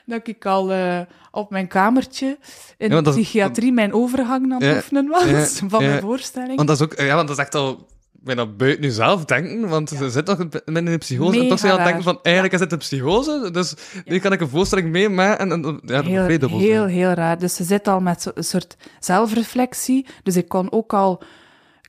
dat 0.06 0.28
ik 0.28 0.46
al 0.46 0.72
eh, 0.72 0.98
op 1.30 1.50
mijn 1.50 1.66
kamertje 1.68 2.38
in 2.78 2.88
Ja, 2.90 2.96
de 2.96 3.02
dat- 3.02 3.14
psychiatrie 3.14 3.72
mijn 3.72 3.92
overgang 3.92 4.44
aan 4.52 4.62
het 4.62 4.62
Ja, 4.70 4.74
oefenen 4.74 5.06
was 5.08 5.24
ja, 5.24 5.44
van 5.68 5.82
mijn 5.82 6.00
voorstelling. 6.00 6.56
Want 6.56 6.68
dat 6.68 6.76
is 6.76 6.82
ook, 6.82 6.94
ja, 6.98 7.14
want 7.14 7.28
dat 7.28 7.38
is 7.38 7.44
echt 7.44 7.54
al 7.54 7.86
bijna 8.22 8.46
buiten 8.46 8.82
jezelf 8.82 9.24
denken, 9.24 9.68
want 9.68 9.88
ze 9.88 10.10
zit 10.10 10.26
toch 10.26 10.38
in 10.64 10.76
een 10.86 10.98
psychose 10.98 11.40
en 11.40 11.48
toch 11.48 11.58
zou 11.58 11.72
je 11.72 11.78
al 11.78 11.84
denken 11.84 12.02
van, 12.02 12.18
eigenlijk 12.22 12.54
is 12.54 12.60
het 12.60 12.72
een 12.72 12.78
psychose, 12.78 13.48
dus 13.52 13.74
nu 14.04 14.18
kan 14.18 14.32
ik 14.32 14.40
een 14.40 14.48
voorstelling 14.48 14.88
meemaken 14.90 15.52
en, 15.52 15.64
en 15.64 15.80
ja, 15.84 16.02
heel, 16.02 16.48
heel, 16.58 16.84
heel 16.84 17.10
raar. 17.10 17.38
Dus 17.38 17.54
ze 17.54 17.64
zit 17.64 17.88
al 17.88 18.00
met 18.00 18.22
zo- 18.22 18.30
een 18.34 18.44
soort 18.44 18.76
zelfreflectie. 18.98 20.06
Dus 20.22 20.36
ik 20.36 20.48
kon 20.48 20.72
ook 20.72 20.92
al... 20.92 21.22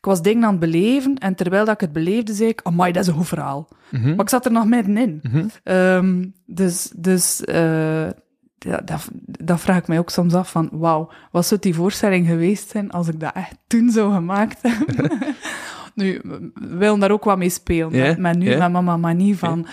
Ik 0.01 0.07
was 0.07 0.21
dingen 0.21 0.43
aan 0.43 0.51
het 0.51 0.59
beleven 0.59 1.15
en 1.17 1.35
terwijl 1.35 1.65
dat 1.65 1.73
ik 1.73 1.79
het 1.79 1.91
beleefde, 1.91 2.33
zei 2.33 2.49
ik, 2.49 2.59
amai, 2.63 2.91
dat 2.91 3.01
is 3.01 3.07
een 3.07 3.15
goed 3.15 3.27
verhaal. 3.27 3.67
Mhm. 3.89 4.09
Maar 4.09 4.19
ik 4.19 4.29
zat 4.29 4.45
er 4.45 4.51
nog 4.51 4.65
middenin. 4.65 5.21
Ehm, 5.63 6.25
dus 6.45 6.91
dus 6.95 7.43
eh, 7.43 8.09
ja, 8.57 8.77
dat, 8.85 9.09
dat 9.25 9.59
vraag 9.59 9.77
ik 9.77 9.87
mij 9.87 9.99
ook 9.99 10.09
soms 10.09 10.33
af 10.33 10.51
van, 10.51 10.69
wauw, 10.71 11.11
wat 11.31 11.45
zou 11.45 11.59
die 11.59 11.75
voorstelling 11.75 12.27
geweest 12.27 12.69
zijn 12.69 12.91
als 12.91 13.07
ik 13.07 13.19
dat 13.19 13.33
echt 13.33 13.57
toen 13.67 13.89
zou 13.89 14.13
gemaakt 14.13 14.61
hebben? 14.67 15.19
nu, 15.95 16.21
we 16.53 16.77
willen 16.77 16.99
daar 16.99 17.11
ook 17.11 17.23
wat 17.23 17.37
mee 17.37 17.49
spelen. 17.49 17.93
Ja, 17.93 18.07
met, 18.07 18.17
met 18.17 18.37
nu, 18.37 18.49
ja. 18.49 18.57
met 18.57 18.71
Mama 18.71 18.97
Manie, 18.97 19.37
van... 19.37 19.67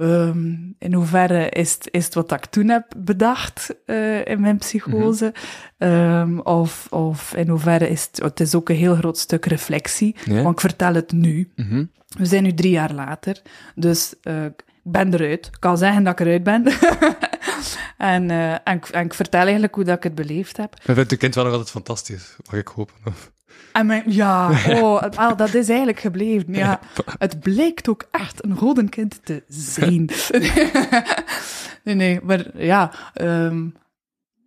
ehm, 0.00 0.54
in 0.78 0.92
hoeverre 0.94 1.48
is 1.48 1.72
het, 1.74 1.88
is 1.90 2.04
het 2.04 2.14
wat 2.14 2.32
ik 2.32 2.44
toen 2.46 2.68
heb 2.68 2.86
bedacht 2.96 3.74
eh, 3.86 4.24
in 4.26 4.40
mijn 4.40 4.58
psychose? 4.58 5.32
Ehm, 5.78 6.38
of, 6.38 6.86
of 6.90 7.34
in 7.34 7.48
hoeverre 7.48 7.88
is 7.88 8.08
het... 8.10 8.22
Het 8.22 8.40
is 8.40 8.54
ook 8.54 8.68
een 8.68 8.76
heel 8.76 8.94
groot 8.94 9.18
stuk 9.18 9.44
reflectie. 9.46 10.16
Want 10.42 10.54
ik 10.54 10.60
vertel 10.60 10.94
het 10.94 11.12
nu. 11.12 11.50
Mhm. 11.56 11.84
We 12.18 12.24
zijn 12.26 12.42
nu 12.42 12.54
drie 12.54 12.70
jaar 12.70 12.92
later, 12.92 13.42
dus 13.74 14.14
eh, 14.22 14.44
ik 14.44 14.64
ben 14.82 15.14
eruit. 15.14 15.46
Ik 15.46 15.56
kan 15.60 15.78
zeggen 15.78 16.04
dat 16.04 16.20
ik 16.20 16.26
eruit 16.26 16.42
ben. 16.42 16.64
en, 18.14 18.30
eh, 18.30 18.52
en, 18.52 18.76
ik- 18.76 18.88
en 18.88 19.04
ik 19.04 19.14
vertel 19.14 19.40
eigenlijk 19.42 19.74
hoe 19.74 19.84
dat 19.84 19.96
ik 19.96 20.02
het 20.02 20.14
beleefd 20.14 20.56
heb. 20.56 20.74
Ik 20.74 20.94
vind 20.94 21.10
je 21.10 21.16
kind 21.16 21.34
wel 21.34 21.44
nog 21.44 21.52
altijd 21.52 21.70
fantastisch, 21.70 22.36
mag 22.50 22.60
ik 22.60 22.68
hopen. 22.68 22.94
Of- 23.04 23.30
En 23.72 23.86
mijn, 23.86 24.02
ja, 24.06 24.50
oh, 24.82 25.36
dat 25.36 25.54
is 25.54 25.68
eigenlijk 25.68 26.00
gebleven. 26.00 26.54
Ja. 26.54 26.80
Het 27.18 27.40
blijkt 27.40 27.88
ook 27.88 28.08
echt 28.10 28.44
een 28.44 28.56
golden 28.56 28.88
kind 28.88 29.20
te 29.24 29.42
zijn. 29.48 30.10
nee, 31.84 31.94
nee, 31.94 32.20
maar 32.22 32.44
ja, 32.54 32.92
ehm, 33.14 33.68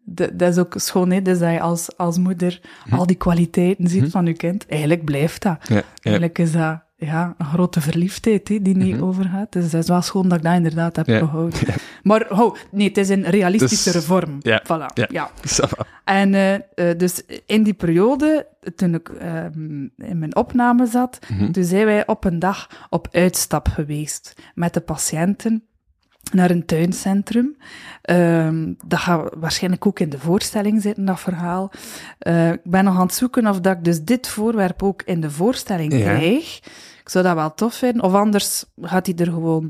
dat, 0.05 0.39
dat 0.39 0.49
is 0.51 0.57
ook 0.57 0.73
schoon, 0.77 1.11
hè, 1.11 1.21
dus 1.21 1.39
dat 1.39 1.51
je 1.51 1.59
als, 1.59 1.97
als 1.97 2.17
moeder 2.17 2.61
al 2.89 3.05
die 3.05 3.15
kwaliteiten 3.15 3.87
ziet 3.87 4.11
van 4.11 4.25
je 4.25 4.33
kind. 4.33 4.67
Eigenlijk 4.67 5.05
blijft 5.05 5.41
dat. 5.41 5.67
Ja, 5.67 5.75
ja. 5.75 5.83
Eigenlijk 6.01 6.39
is 6.39 6.51
dat 6.51 6.83
ja, 7.05 7.35
een 7.37 7.45
grote 7.45 7.81
verliefdheid 7.81 8.45
die 8.47 8.75
niet 8.77 8.99
overgaat. 9.01 9.51
Dus 9.51 9.63
het 9.63 9.73
is 9.73 9.87
wel 9.87 10.01
schoon 10.01 10.29
dat 10.29 10.37
ik 10.37 10.43
dat 10.43 10.53
inderdaad 10.53 10.95
heb 10.95 11.07
Ja. 11.07 11.19
behouden. 11.19 11.59
Maar 12.03 12.31
oh, 12.31 12.55
nee, 12.71 12.87
het 12.87 12.97
is 12.97 13.09
een 13.09 13.23
realistischere 13.23 13.97
Dus- 13.97 14.05
vorm. 14.07 14.37
Voilà, 14.41 15.07
ja. 15.09 15.29
En 16.03 16.33
eh, 16.33 16.53
eh, 16.53 16.97
dus 16.97 17.21
in 17.45 17.63
die 17.63 17.73
periode, 17.73 18.47
toen 18.75 18.93
ik 18.93 19.09
ehm, 19.09 19.81
in 19.97 20.17
mijn 20.19 20.35
opname 20.35 20.85
zat, 20.85 21.19
toen 21.51 21.63
zijn 21.63 21.85
wij 21.85 22.07
op 22.07 22.23
een 22.25 22.39
dag 22.39 22.67
op 22.89 23.07
uitstap 23.11 23.67
geweest 23.67 24.33
met 24.55 24.73
de 24.73 24.79
patiënten 24.81 25.63
naar 26.31 26.49
een 26.51 26.65
tuincentrum. 26.65 27.57
Ehm, 28.01 28.73
dat 28.85 28.99
gaat 28.99 29.29
waarschijnlijk 29.37 29.85
ook 29.87 29.99
in 29.99 30.09
de 30.09 30.19
voorstelling 30.19 30.81
zitten, 30.81 31.05
dat 31.05 31.19
verhaal. 31.19 31.71
Eh, 32.19 32.51
ik 32.51 32.63
ben 32.63 32.83
nog 32.83 32.95
aan 32.95 33.05
het 33.05 33.13
zoeken 33.15 33.47
of 33.47 33.59
dat 33.59 33.77
ik 33.77 33.83
dus 33.83 34.01
dit 34.03 34.27
voorwerp 34.27 34.83
ook 34.83 35.01
in 35.05 35.21
de 35.21 35.31
voorstelling 35.31 35.93
Ja. 35.93 35.99
krijg. 35.99 36.59
Ik 37.03 37.09
zou 37.09 37.23
dat 37.23 37.35
wel 37.35 37.53
tof 37.53 37.73
vinden. 37.73 38.03
Of 38.03 38.13
anders 38.13 38.65
gaat 38.81 39.05
hij 39.05 39.15
er 39.15 39.31
gewoon 39.31 39.69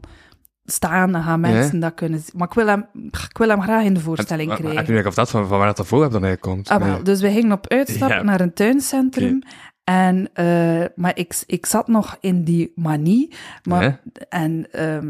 staan 0.65 1.15
en 1.15 1.23
gaan 1.23 1.39
mensen 1.39 1.79
dat 1.79 1.93
kunnen 1.93 2.19
zien. 2.19 2.33
Maar 2.35 2.47
ik 2.47 2.53
wil 2.53 2.67
hem, 2.67 2.85
ik 3.29 3.37
wil 3.37 3.49
hem 3.49 3.61
graag 3.61 3.83
in 3.83 3.93
de 3.93 3.99
voorstelling 3.99 4.53
krijgen. 4.53 4.77
Heb 4.77 4.87
je 4.87 4.93
nog 4.93 5.05
of 5.05 5.13
dat 5.13 5.29
van, 5.29 5.47
van 5.47 5.57
waar 5.57 5.67
dat 5.67 5.79
ervoor 5.79 6.01
hebt 6.01 6.13
dan 6.13 6.23
eigenlijk 6.23 6.55
komt? 6.55 6.81
Ah. 6.81 7.03
Dus 7.03 7.21
we 7.21 7.31
gingen 7.31 7.51
op 7.51 7.67
uitstap 7.67 8.09
Ja. 8.09 8.21
naar 8.21 8.41
een 8.41 8.53
tuincentrum. 8.53 9.41
En, 9.83 10.29
eh, 10.33 10.83
maar 10.95 11.17
ik, 11.17 11.43
ik 11.45 11.65
zat 11.65 11.87
nog 11.87 12.17
in 12.19 12.43
die 12.43 12.71
manie. 12.75 13.33
Maar. 13.63 13.99
En 14.29 14.67
ehm, 14.71 15.05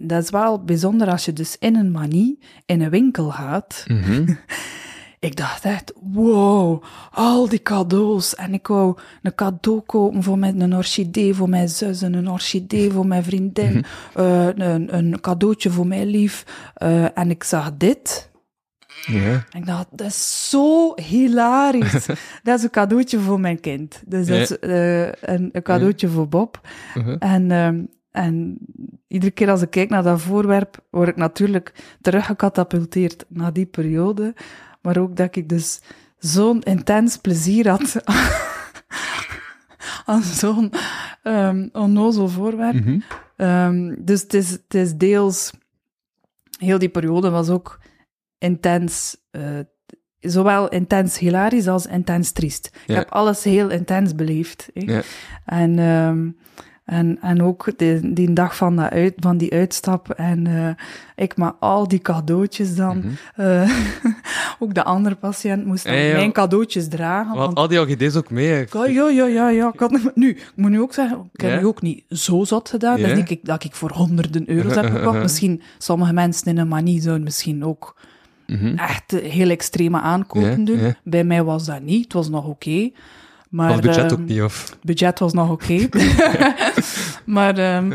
dat 0.00 0.22
is 0.22 0.30
wel 0.30 0.64
bijzonder 0.64 1.10
als 1.10 1.24
je 1.24 1.32
dus 1.32 1.56
in 1.58 1.76
een 1.76 1.90
manie 1.90 2.38
in 2.66 2.80
een 2.80 2.90
winkel 2.90 3.30
gaat. 3.30 3.84
Mhm. 3.86 4.24
Ik 5.18 5.36
dacht 5.36 5.64
echt, 5.64 5.92
wow, 6.02 6.82
al 7.10 7.48
die 7.48 7.62
cadeaus. 7.62 8.34
En 8.34 8.54
ik 8.54 8.66
wou 8.66 8.96
een 9.22 9.34
cadeau 9.34 9.80
kopen 9.80 10.22
voor 10.22 10.38
mijn, 10.38 10.60
een 10.60 10.74
orchidee 10.74 11.34
voor 11.34 11.48
mijn 11.48 11.68
zus, 11.68 12.02
en 12.02 12.14
een 12.14 12.30
orchidee 12.30 12.90
voor 12.90 13.06
mijn 13.06 13.24
vriendin, 13.24 13.84
eh, 14.14 14.46
een, 14.46 14.96
een 14.96 15.20
cadeautje 15.20 15.70
voor 15.70 15.86
mijn 15.86 16.06
lief. 16.06 16.44
Eh, 16.74 17.18
en 17.18 17.30
ik 17.30 17.44
zag 17.44 17.76
dit. 17.76 18.30
En 19.06 19.44
ik 19.60 19.66
dacht, 19.66 19.86
dat 19.90 20.06
is 20.06 20.50
zo 20.50 20.92
hilarisch. 20.94 22.06
dat 22.42 22.58
is 22.58 22.62
een 22.62 22.70
cadeautje 22.70 23.18
voor 23.18 23.40
mijn 23.40 23.60
kind. 23.60 24.02
Dus 24.06 24.26
dat 24.26 24.38
is 24.38 24.58
eh, 24.58 25.06
een, 25.06 25.48
een 25.52 25.62
cadeautje 25.62 26.08
voor 26.08 26.28
Bob. 26.28 26.60
Mhm. 26.94 27.16
En, 27.18 27.50
ehm, 27.50 27.84
en 28.10 28.58
iedere 29.08 29.32
keer 29.32 29.50
als 29.50 29.62
ik 29.62 29.70
kijk 29.70 29.90
naar 29.90 30.02
dat 30.02 30.20
voorwerp, 30.20 30.84
word 30.90 31.08
ik 31.08 31.16
natuurlijk 31.16 31.72
teruggecatapulteerd 32.00 33.24
naar 33.28 33.52
die 33.52 33.66
periode. 33.66 34.34
Maar 34.86 34.96
ook 34.98 35.16
dat 35.16 35.36
ik 35.36 35.48
dus 35.48 35.80
zo'n 36.18 36.62
intens 36.62 37.16
plezier 37.16 37.68
had 37.68 37.96
aan 40.04 40.22
zo'n 40.22 40.72
ehm 41.22 41.68
onnozel 41.72 42.28
voorwerp. 42.28 42.74
Mhm. 42.74 43.00
Ehm, 43.36 43.94
dus 43.98 44.20
het 44.20 44.34
is, 44.34 44.50
het 44.50 44.74
is 44.74 44.94
deels... 44.94 45.52
Heel 46.58 46.78
die 46.78 46.88
periode 46.88 47.30
was 47.30 47.48
ook 47.48 47.80
intens... 48.38 49.16
eh, 49.30 49.42
zowel 50.20 50.68
intens 50.68 51.18
hilarisch 51.18 51.68
als 51.68 51.86
intens 51.86 52.32
triest. 52.32 52.70
Ik 52.86 52.94
heb 52.94 53.10
alles 53.10 53.44
heel 53.44 53.70
intens 53.70 54.14
beleefd. 54.14 54.70
Ja. 54.74 55.02
En, 55.44 55.78
ehm, 55.78 56.28
en, 56.86 57.18
en 57.20 57.42
ook 57.42 57.78
die, 57.78 58.12
die 58.12 58.32
dag 58.32 58.56
van, 58.56 58.76
dat 58.76 58.90
uit, 58.90 59.14
van 59.16 59.36
die 59.36 59.52
uitstap. 59.52 60.10
En 60.10 60.46
eh, 60.46 60.70
ik 61.24 61.36
met 61.36 61.52
al 61.60 61.88
die 61.88 61.98
cadeautjes 61.98 62.74
dan. 62.74 63.04
eh, 63.34 63.70
ook 64.58 64.74
de 64.74 64.84
andere 64.84 65.14
patiënt 65.14 65.66
moest 65.66 65.84
dan 65.84 65.94
Mhm. 65.94 66.12
Mijn 66.16 66.32
cadeautjes 66.32 66.88
dragen. 66.88 67.34
Want 67.34 67.46
want- 67.46 67.56
al 67.58 67.68
die 67.68 67.78
ook 67.80 67.88
mee. 68.30 68.66
ja, 68.92 69.08
ja, 69.08 69.26
ja, 69.26 69.48
ja. 69.48 69.70
Ik 69.72 69.80
had, 69.80 70.10
nu, 70.14 70.28
ik 70.30 70.52
moet 70.54 70.70
nu 70.70 70.80
ook 70.80 70.92
zeggen, 70.94 71.30
ik 71.32 71.40
heb 71.40 71.50
Ja? 71.50 71.58
nu 71.58 71.66
ook 71.66 71.82
niet 71.82 72.04
zo 72.08 72.44
zat 72.44 72.68
gedaan. 72.68 73.00
Dat 73.00 73.14
niet 73.14 73.30
ik- 73.30 73.44
dat 73.44 73.64
ik 73.64 73.74
voor 73.74 73.90
honderden 73.90 74.48
euro's 74.50 74.74
heb 74.74 74.90
gekocht. 74.90 75.22
Misschien, 75.26 75.62
sommige 75.78 76.12
mensen 76.12 76.46
in 76.46 76.58
een 76.58 76.68
manie 76.68 77.00
zouden 77.00 77.24
misschien 77.24 77.64
ook 77.64 77.96
echt 78.76 79.12
eh, 79.12 79.30
heel 79.30 79.50
extreme 79.50 80.00
aankopen 80.00 80.50
Mhm. 80.50 80.64
Doen. 80.64 80.94
Bij 81.04 81.24
mij 81.24 81.42
was 81.44 81.64
dat 81.66 81.82
niet, 81.82 82.04
het 82.04 82.12
was 82.12 82.28
nog 82.28 82.46
oké. 82.46 82.90
Maar, 83.50 83.80
budget 83.80 84.12
ook 84.12 84.18
ehm, 84.18 84.24
niet, 84.24 84.42
of... 84.42 84.76
budget 84.82 85.18
was 85.18 85.32
nog 85.32 85.50
oké. 85.50 85.88
maar 87.24 87.58
ehm, 87.58 87.92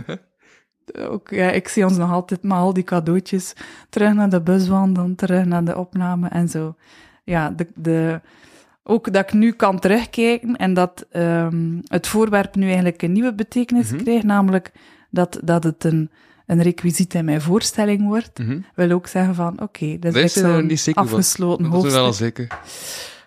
ook, 1.09 1.29
ja, 1.29 1.50
ik 1.51 1.67
zie 1.67 1.85
ons 1.85 1.97
nog 1.97 2.11
altijd 2.11 2.43
met 2.43 2.57
al 2.57 2.73
die 2.73 2.83
cadeautjes 2.83 3.53
terug 3.89 4.13
naar 4.13 4.29
de 4.29 4.41
bus 4.41 4.67
wandelen, 4.67 5.15
terug 5.15 5.45
naar 5.45 5.63
de 5.63 5.77
opname 5.77 6.27
en 6.27 6.50
zo. 6.50 6.75
Ja, 7.23 7.50
de, 7.50 7.67
de, 7.75 8.21
ook 8.83 9.13
dat 9.13 9.23
ik 9.23 9.33
nu 9.33 9.51
kan 9.51 9.79
terugkijken 9.79 10.55
en 10.55 10.73
dat 10.73 11.05
ehm, 11.11 11.79
het 11.88 12.07
voorwerp 12.07 12.55
nu 12.55 12.65
eigenlijk 12.65 13.01
een 13.01 13.11
nieuwe 13.11 13.33
betekenis 13.33 13.91
Mhm. 13.91 14.03
krijgt, 14.03 14.23
namelijk 14.23 14.71
dat, 15.09 15.39
dat 15.43 15.63
het 15.63 15.83
een, 15.83 16.09
een 16.45 16.61
requisiet 16.61 17.13
in 17.13 17.25
mijn 17.25 17.41
voorstelling 17.41 18.07
wordt, 18.07 18.39
wil 18.75 18.91
ook 18.91 19.07
zeggen 19.07 19.35
van, 19.35 19.61
oké, 19.61 20.00
dat 20.00 20.13
Dat 20.13 20.23
is 20.23 20.35
eh, 20.41 20.55
zo'n 20.55 20.77
van. 20.77 20.93
afgesloten 20.93 21.63
Dat 21.63 21.73
is 21.73 21.77
hoofdstuk. 21.77 22.01
wel 22.01 22.13
zeker. 22.13 22.43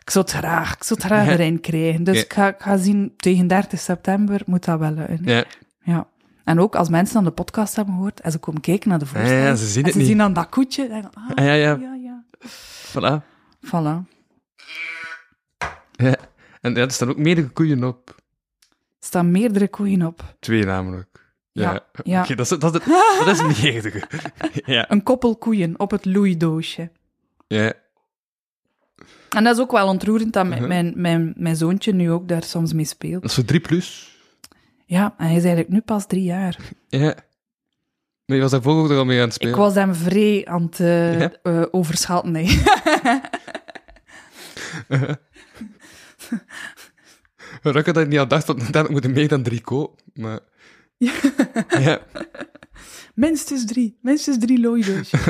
Ik 0.00 0.10
zou 0.10 0.24
het 0.24 0.34
graag, 0.34 0.74
ik 0.74 0.82
zou 0.84 0.98
het 1.02 1.08
graag 1.08 1.28
erin 1.28 1.60
krijgen. 1.60 2.04
Dus 2.04 2.16
Ja. 2.16 2.22
ik, 2.22 2.32
ga, 2.32 2.48
ik 2.48 2.54
ga 2.62 2.76
zien, 2.76 3.12
tegen 3.16 3.46
30 3.46 3.80
september 3.80 4.40
moet 4.46 4.64
dat 4.64 4.78
wel 4.78 4.96
in. 5.08 5.20
Ja. 5.24 5.44
Ja. 5.82 6.06
En 6.44 6.60
ook 6.60 6.76
als 6.76 6.88
mensen 6.88 7.14
dan 7.14 7.24
de 7.24 7.30
podcast 7.30 7.76
hebben 7.76 7.94
gehoord 7.94 8.20
en 8.20 8.30
ze 8.32 8.38
komen 8.38 8.60
kijken 8.60 8.88
naar 8.88 8.98
de 8.98 9.06
voorstelling. 9.06 9.44
ja, 9.46 9.54
ze 9.54 9.66
zien 9.66 9.78
en 9.82 9.84
het 9.84 9.92
ze 9.92 9.98
niet. 9.98 10.06
zien 10.08 10.18
dan 10.18 10.32
dat 10.32 10.48
koetje. 10.48 10.86
En, 10.88 11.10
ah, 11.12 11.30
Ah, 11.34 11.44
ja, 11.44 11.52
ja. 11.52 11.78
ja, 11.80 11.94
ja. 11.94 12.24
Voilà. 12.88 13.24
Voilà. 13.66 14.12
Ja. 15.92 16.16
En 16.60 16.74
ja, 16.74 16.80
er 16.82 16.90
staan 16.90 17.08
ook 17.08 17.16
meerdere 17.18 17.48
koeien 17.48 17.84
op. 17.84 18.08
Er 18.08 19.10
staan 19.10 19.30
meerdere 19.30 19.68
koeien 19.68 20.06
op. 20.06 20.36
Twee 20.40 20.64
namelijk. 20.64 21.32
Ja. 21.52 21.72
Ja, 21.72 21.84
ja. 22.04 22.22
Oké, 22.22 22.34
dat, 22.34 22.50
is, 22.52 22.58
dat, 22.58 22.74
is, 22.74 22.80
dat 23.24 23.28
is 23.48 23.62
meerdere. 23.62 24.02
ja. 24.64 24.90
Een 24.90 25.02
koppel 25.02 25.36
koeien 25.36 25.78
op 25.80 25.90
het 25.90 26.04
loeidoosje. 26.04 26.90
Ja. 27.46 27.72
En 29.28 29.44
dat 29.44 29.54
is 29.56 29.62
ook 29.62 29.72
wel 29.72 29.88
ontroerend 29.88 30.32
dat 30.32 30.46
mijn, 30.46 30.60
Mhm. 30.60 30.68
mijn, 30.68 30.92
mijn, 30.96 31.34
mijn 31.36 31.56
zoontje 31.56 31.92
nu 31.92 32.10
ook 32.10 32.28
daar 32.28 32.42
soms 32.42 32.72
mee 32.72 32.84
speelt. 32.84 33.20
Dat 33.22 33.30
is 33.30 33.36
voor 33.36 33.44
3 33.44 33.60
plus. 33.60 34.13
Ja, 34.86 35.14
en 35.18 35.26
hij 35.26 35.36
is 35.36 35.42
eigenlijk 35.44 35.68
nu 35.68 35.80
pas 35.80 36.06
drie 36.06 36.22
jaar. 36.22 36.58
Ja. 36.88 37.14
Maar 38.26 38.36
je 38.36 38.42
was 38.42 38.50
daarvoor 38.50 38.82
ook 38.82 38.90
er 38.90 38.96
al 38.96 39.04
mee 39.04 39.18
aan 39.18 39.24
het 39.24 39.34
spelen. 39.34 39.52
Ik 39.52 39.58
was 39.58 39.74
hem 39.74 39.94
vrij 39.94 40.46
aan 40.46 40.62
het 40.62 40.80
eh, 40.80 41.20
Ja? 41.20 41.32
eh, 41.42 41.62
overschatten. 41.70 42.32
Nee. 42.32 42.46
Ik 47.62 47.94
dat 47.94 48.08
niet 48.08 48.18
aan 48.18 48.28
dacht, 48.28 48.46
want 48.46 48.72
dan 48.72 48.86
moet 48.90 49.04
er 49.04 49.10
meer 49.10 49.28
dan 49.28 49.42
drie 49.42 49.60
kopen. 49.60 50.04
Maar... 50.14 50.40
ja. 51.86 52.00
minstens 53.14 53.64
drie. 53.64 53.98
Minstens 54.02 54.38
drie 54.38 54.60
looidoosjes. 54.60 55.20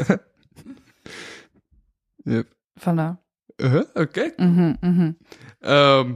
Yep. 2.16 2.48
voilà. 2.80 3.22
Uh-huh, 3.56 3.84
Oké. 3.94 4.32
Mhm, 4.36 4.74
mhm. 4.80 5.12
Ehm, 5.60 6.14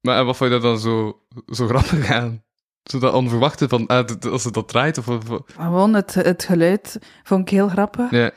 maar 0.00 0.18
en 0.18 0.26
wat 0.26 0.36
vond 0.36 0.50
je 0.52 0.60
daar 0.60 0.70
dan 0.70 0.78
zo, 0.78 1.22
zo 1.46 1.66
grappig 1.66 2.10
aan? 2.10 2.42
Zo 2.84 2.98
dat 2.98 3.14
onverwachte 3.14 3.68
van, 3.68 3.86
ah, 3.86 4.06
als 4.30 4.44
het 4.44 4.54
dat 4.54 4.68
draait, 4.68 4.98
of... 4.98 5.08
of 5.08 5.42
Gewoon 5.46 5.94
het, 5.94 6.14
het 6.14 6.44
geluid 6.44 6.98
vond 7.22 7.40
ik 7.40 7.48
heel 7.48 7.68
grappig. 7.68 8.10
ja. 8.10 8.30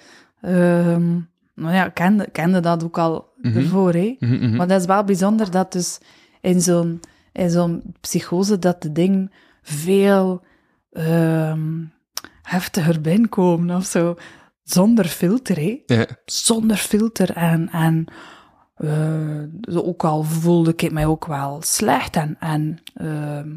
Nou 1.57 1.73
ja, 1.73 1.85
ik 1.85 1.93
kende, 1.93 2.29
kende 2.31 2.59
dat 2.59 2.83
ook 2.83 2.97
al 2.97 3.33
ervoor, 3.41 3.93
hè. 3.93 4.15
Mhm, 4.19 4.33
mhm. 4.33 4.55
Maar 4.55 4.67
dat 4.67 4.79
is 4.79 4.85
wel 4.85 5.03
bijzonder 5.03 5.51
dat 5.51 5.71
dus 5.71 5.97
in 6.41 6.61
zo'n, 6.61 6.99
in 7.31 7.49
zo'n 7.49 7.83
psychose 7.99 8.59
dat 8.59 8.81
de 8.81 8.91
dingen 8.91 9.31
veel 9.61 10.43
ehm, 10.91 11.83
heftiger 12.41 13.01
binnenkomen 13.01 13.75
of 13.75 13.85
zo. 13.85 14.15
Zonder 14.63 15.05
filter, 15.05 15.55
hè. 15.55 15.81
Ja. 15.85 16.05
Zonder 16.25 16.77
filter 16.77 17.31
en... 17.31 17.69
en 17.69 18.05
eh, 18.75 19.77
ook 19.87 20.03
al 20.03 20.23
voelde 20.23 20.73
ik 20.75 20.91
mij 20.91 21.05
ook 21.05 21.25
wel 21.25 21.61
slecht 21.61 22.15
en, 22.15 22.35
en 22.39 22.79
ehm, 22.93 23.55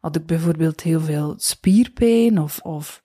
had 0.00 0.16
ik 0.16 0.26
bijvoorbeeld 0.26 0.80
heel 0.80 1.00
veel 1.00 1.34
spierpijn 1.36 2.40
of, 2.40 2.58
of 2.58 3.02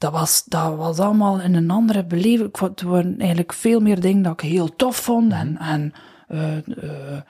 dat 0.00 0.12
was, 0.12 0.44
dat 0.44 0.76
was 0.76 0.98
allemaal 0.98 1.40
in 1.40 1.54
een 1.54 1.70
andere 1.70 2.04
beleving. 2.04 2.48
Ik 2.48 2.56
het 2.56 2.82
waren 2.82 3.18
eigenlijk 3.18 3.52
veel 3.52 3.80
meer 3.80 4.00
dingen 4.00 4.22
dat 4.22 4.32
ik 4.32 4.50
heel 4.50 4.76
tof 4.76 4.96
vond. 4.96 5.32
En, 5.32 5.58
en 5.58 5.92
eh, 6.28 6.56
eh, 6.56 7.20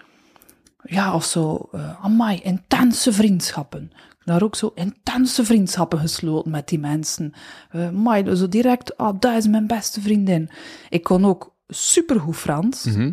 ja, 0.82 1.14
of 1.14 1.24
zo, 1.24 1.68
amai, 2.02 2.38
intense 2.38 3.12
vriendschappen. 3.12 3.90
Daar 4.24 4.42
ook 4.42 4.56
zo 4.56 4.72
intense 4.74 5.44
vriendschappen 5.44 5.98
gesloten 5.98 6.50
met 6.50 6.68
die 6.68 6.78
mensen. 6.78 7.32
Eh 7.70 7.86
amai, 7.86 8.34
zo 8.34 8.48
direct, 8.48 8.96
ah, 8.96 9.16
dat 9.20 9.36
is 9.36 9.46
mijn 9.46 9.66
beste 9.66 10.00
vriendin. 10.00 10.50
Ik 10.88 11.02
kon 11.02 11.24
ook 11.24 11.56
supergoed 11.68 12.36
Frans. 12.36 12.84
Mhm. 12.84 13.12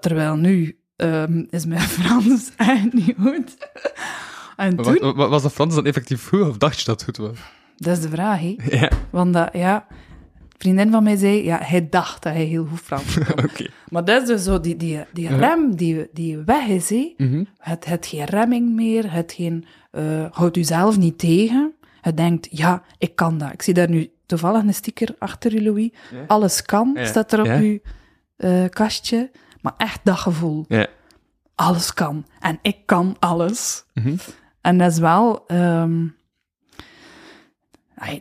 Terwijl 0.00 0.36
nu 0.36 0.78
ehm, 0.96 1.44
is 1.50 1.66
mijn 1.66 1.80
Frans 1.98 2.50
echt 2.56 2.92
niet 2.92 3.14
goed. 3.20 3.56
en 4.56 4.76
toen, 4.76 4.98
Wa- 5.00 5.14
wa- 5.14 5.28
Was 5.28 5.42
dat 5.42 5.52
Frans 5.52 5.74
dan 5.74 5.86
effectief 5.86 6.28
goed, 6.28 6.48
of 6.48 6.56
dacht 6.58 6.78
je 6.78 6.84
dat 6.84 6.94
het 7.06 7.16
goed 7.16 7.26
was? 7.26 7.38
dat 7.76 7.96
is 7.96 8.02
de 8.02 8.08
vraag, 8.08 8.40
hè. 8.40 8.54
Ja, 8.78 8.90
Want 9.10 9.32
dat, 9.32 9.48
ja, 9.52 9.86
vriendin 10.58 10.90
van 10.90 11.02
mij 11.02 11.16
zei, 11.16 11.44
ja, 11.44 11.58
hij 11.62 11.88
dacht 11.90 12.22
dat 12.22 12.32
hij 12.32 12.44
heel 12.44 12.64
goed 12.66 12.80
Frans 12.80 13.14
kon. 13.14 13.46
maar 13.92 14.04
dat 14.04 14.22
is 14.22 14.28
dus 14.28 14.44
zo, 14.44 14.60
die, 14.60 14.76
die, 14.76 15.04
die 15.12 15.28
rem 15.36 15.76
die, 15.76 16.08
die 16.12 16.36
weg 16.38 16.66
is, 16.66 16.88
hè. 16.90 17.14
Mhm. 17.16 17.44
Het, 17.58 17.84
het 17.84 18.06
geen 18.06 18.24
remming 18.24 18.74
meer, 18.74 19.12
het 19.12 19.32
geen, 19.32 19.64
eh 19.90 20.24
houdt 20.30 20.56
u 20.56 20.64
zelf 20.64 20.98
niet 20.98 21.18
tegen. 21.18 21.74
Het 22.00 22.16
denkt, 22.16 22.48
ja, 22.50 22.82
ik 22.98 23.14
kan 23.16 23.38
dat. 23.38 23.52
Ik 23.52 23.62
zie 23.62 23.74
daar 23.74 23.90
nu 23.90 24.10
toevallig 24.26 24.62
een 24.62 24.74
sticker 24.74 25.14
achter 25.18 25.54
u, 25.54 25.62
Louis. 25.62 25.90
Alles 26.26 26.62
kan, 26.62 26.96
staat 27.02 27.32
er 27.32 27.40
op 27.40 27.46
uw 27.60 27.78
eh, 28.36 28.64
kastje. 28.68 29.30
Maar 29.60 29.74
echt 29.76 30.00
dat 30.02 30.18
gevoel. 30.18 30.64
Ja. 30.68 30.86
Alles 31.54 31.94
kan. 31.94 32.26
En 32.40 32.58
ik 32.62 32.76
kan 32.86 33.16
alles. 33.18 33.84
Mhm. 33.94 34.16
En 34.60 34.78
dat 34.78 34.92
is 34.92 34.98
wel... 34.98 35.44
ehm, 35.46 36.06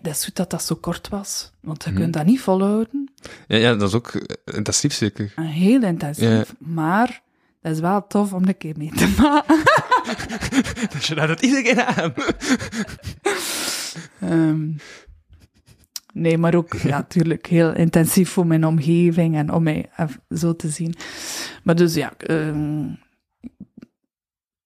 dat 0.01 0.13
is 0.15 0.24
goed 0.24 0.36
dat 0.36 0.50
dat 0.50 0.63
zo 0.63 0.75
kort 0.75 1.10
was. 1.10 1.51
Want 1.62 1.84
je 1.84 1.89
Mhm. 1.89 2.00
kunt 2.00 2.13
dat 2.13 2.25
niet 2.25 2.42
volhouden. 2.42 3.12
Ja, 3.48 3.58
ja, 3.58 3.75
dat 3.75 3.88
is 3.89 3.96
ook 3.96 4.12
intensief 4.46 4.94
zeker. 4.94 5.34
Heel 5.36 5.84
intensief. 5.84 6.54
Maar 6.60 7.22
dat 7.62 7.72
is 7.74 7.80
wel 7.80 8.08
tof 8.08 8.34
om 8.34 8.48
een 8.48 8.58
keer 8.58 8.74
mee 8.77 8.92
te 8.92 9.13
maken. 9.22 9.63
Dus 10.94 11.08
je 11.08 11.15
laat 11.15 11.30
het 11.30 11.42
iedereen 11.42 11.82
aan. 11.82 12.13
Ehm, 14.20 14.70
nee, 16.15 16.38
maar 16.38 16.55
ook 16.55 16.74
ja, 16.74 16.98
natuurlijk 16.98 17.45
heel 17.45 17.74
intensief 17.74 18.29
voor 18.29 18.48
mijn 18.48 18.65
omgeving 18.65 19.36
en 19.36 19.51
om 19.51 19.63
mij 19.63 19.89
zo 20.29 20.55
te 20.55 20.69
zien. 20.69 20.95
Maar 21.63 21.75
dus 21.75 21.93
ja, 21.93 22.13
ehm, 22.17 22.89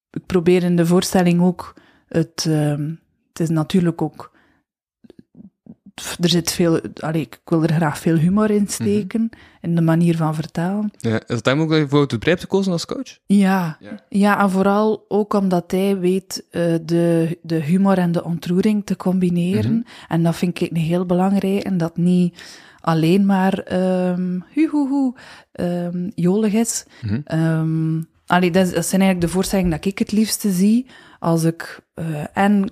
ik 0.09 0.25
probeer 0.25 0.63
in 0.63 0.75
de 0.75 0.85
voorstelling 0.85 1.41
ook 1.41 1.73
het. 2.07 2.45
ehm, 2.47 2.93
het 3.27 3.39
is 3.39 3.49
natuurlijk 3.49 4.01
ook. 4.01 4.37
Er 6.19 6.29
zit 6.29 6.51
veel. 6.51 6.79
Allee, 6.99 7.21
ik 7.21 7.39
wil 7.45 7.63
er 7.63 7.73
graag 7.73 7.99
veel 7.99 8.15
humor 8.15 8.51
in 8.51 8.67
steken. 8.67 9.29
In 9.61 9.75
de 9.75 9.81
manier 9.81 10.15
van 10.15 10.35
vertellen. 10.35 10.91
Ja, 10.97 11.13
is 11.13 11.35
het 11.35 11.43
daarom 11.43 11.63
ook 11.63 11.69
dat 11.69 11.79
je 11.79 11.87
voor 11.87 12.01
het 12.01 12.25
hebt 12.25 12.41
gekozen 12.41 12.71
als 12.71 12.85
coach? 12.85 13.17
Ja, 13.25 13.77
Ja. 13.79 13.99
ja. 14.09 14.41
en 14.41 14.49
vooral 14.49 15.05
ook 15.07 15.33
omdat 15.33 15.71
hij 15.71 15.97
weet 15.97 16.45
eh, 16.49 16.73
de, 16.81 17.37
de 17.41 17.55
humor 17.55 17.97
en 17.97 18.11
de 18.11 18.23
ontroering 18.23 18.85
te 18.85 18.95
combineren. 18.95 19.71
Mhm. 19.71 19.81
En 20.07 20.23
dat 20.23 20.35
vind 20.35 20.61
ik 20.61 20.69
een 20.69 20.77
heel 20.77 21.05
belangrijk. 21.05 21.63
En 21.63 21.77
dat 21.77 21.97
niet 21.97 22.41
alleen 22.79 23.25
maar 23.25 23.73
um, 24.09 24.43
hu, 24.53 24.69
hu, 24.71 25.13
hu, 25.53 26.11
jolig 26.15 26.53
is. 26.53 26.85
Mhm. 27.01 27.21
Ehm, 27.23 28.01
allee, 28.25 28.51
dat 28.51 28.67
zijn 28.67 29.01
eigenlijk 29.01 29.21
de 29.21 29.27
voorstellingen 29.27 29.71
dat 29.71 29.85
ik 29.85 29.99
het 29.99 30.11
liefste 30.11 30.51
zie. 30.51 30.85
Als 31.19 31.43
ik 31.43 31.79
eh, 31.93 32.05
en 32.33 32.71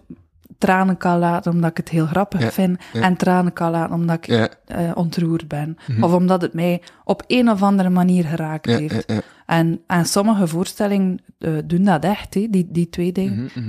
tranen 0.57 0.97
kan 0.97 1.19
laten 1.19 1.51
omdat 1.51 1.69
ik 1.69 1.77
het 1.77 1.89
heel 1.89 2.05
grappig 2.05 2.41
Ja, 2.41 2.51
vind. 2.51 2.79
ja. 2.93 3.01
En 3.01 3.15
tranen 3.17 3.53
kan 3.53 3.71
laten 3.71 3.95
omdat 3.95 4.15
ik 4.15 4.25
Ja, 4.25 4.47
eh, 4.65 4.91
ontroerd 4.93 5.47
ben. 5.47 5.77
Mhm. 5.87 6.03
Of 6.03 6.13
omdat 6.13 6.41
het 6.41 6.53
mij 6.53 6.81
op 7.03 7.23
een 7.27 7.49
of 7.49 7.61
andere 7.63 7.89
manier 7.89 8.25
geraakt 8.25 8.65
heeft. 8.65 9.05
En, 9.47 9.81
en 9.87 10.05
sommige 10.05 10.47
voorstellingen 10.47 11.19
eh, 11.39 11.51
doen 11.65 11.83
dat 11.83 12.03
echt, 12.03 12.33
hè, 12.33 12.47
die, 12.49 12.67
die 12.69 12.89
twee 12.89 13.11
dingen. 13.11 13.49
Oh, 13.55 13.65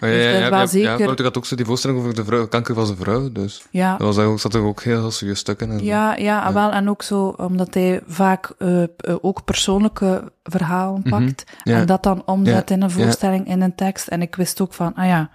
ja, 0.00 0.08
Dus 0.08 0.24
ja, 0.24 0.30
ja, 0.30 0.50
wel 0.50 0.58
ja, 0.58 0.66
zeker- 0.66 0.98
Ja, 1.16 1.22
had 1.22 1.36
ook 1.36 1.46
zo 1.46 1.56
die 1.56 1.64
voorstelling 1.64 1.98
over 1.98 2.14
de 2.14 2.24
vrouw, 2.24 2.46
kanker 2.48 2.74
van 2.74 2.86
zijn 2.86 2.98
vrouw, 2.98 3.32
dus 3.32 3.64
ja, 3.70 3.90
dat 3.90 4.00
was 4.06 4.14
eigenlijk, 4.16 4.40
zat 4.40 4.54
er 4.54 4.62
ook 4.62 4.82
heel, 4.82 5.00
heel 5.00 5.10
serieus 5.10 5.38
stukken 5.38 5.70
in. 5.70 5.84
ja, 5.84 6.16
ja, 6.16 6.22
Ja. 6.22 6.52
wel. 6.52 6.70
En 6.72 6.88
ook 6.88 7.02
zo, 7.02 7.26
omdat 7.28 7.74
hij 7.74 8.00
vaak 8.06 8.52
eh, 8.58 8.82
eh, 8.82 8.88
ook 9.20 9.44
persoonlijke 9.44 10.32
verhalen 10.42 11.02
pakt. 11.02 11.44
Mhm. 11.58 11.70
Ja. 11.70 11.78
En 11.80 11.86
dat 11.86 12.02
dan 12.02 12.22
omzet 12.26 12.70
in 12.70 12.82
een 12.82 12.90
voorstelling, 12.90 13.46
in 13.48 13.60
een 13.60 13.74
tekst. 13.74 14.08
En 14.08 14.22
ik 14.22 14.34
wist 14.36 14.60
ook 14.60 14.74
van, 14.74 14.94
ah 14.94 15.06
ja, 15.06 15.30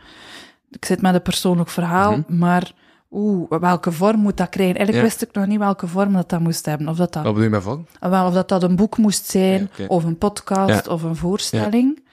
ik 0.71 0.85
zit 0.85 1.01
met 1.01 1.13
een 1.13 1.21
persoonlijk 1.21 1.69
verhaal, 1.69 2.11
Mhm. 2.17 2.37
maar 2.37 2.71
oeh, 3.11 3.49
welke 3.59 3.91
vorm 3.91 4.19
moet 4.19 4.37
dat 4.37 4.49
krijgen? 4.49 4.75
Eigenlijk 4.75 5.05
Ja. 5.07 5.11
wist 5.13 5.29
ik 5.29 5.35
nog 5.35 5.45
niet 5.45 5.59
welke 5.59 5.87
vorm 5.87 6.13
dat 6.13 6.29
dat 6.29 6.39
moest 6.39 6.65
hebben. 6.65 6.87
Of 6.87 6.97
dat 6.97 7.13
dat 7.13 7.23
Wat 7.23 7.31
bedoel 7.33 7.47
je 7.49 7.55
met 7.55 7.63
van? 7.63 7.87
Ah, 7.99 8.09
Wel, 8.09 8.25
of 8.27 8.33
dat 8.33 8.49
dat 8.49 8.63
een 8.63 8.75
boek 8.75 8.97
moest 8.97 9.25
zijn, 9.29 9.69
Ja, 9.75 9.85
of 9.85 10.03
een 10.03 10.17
podcast, 10.17 10.85
Ja. 10.85 10.91
of 10.91 11.03
een 11.03 11.15
voorstelling. 11.15 12.05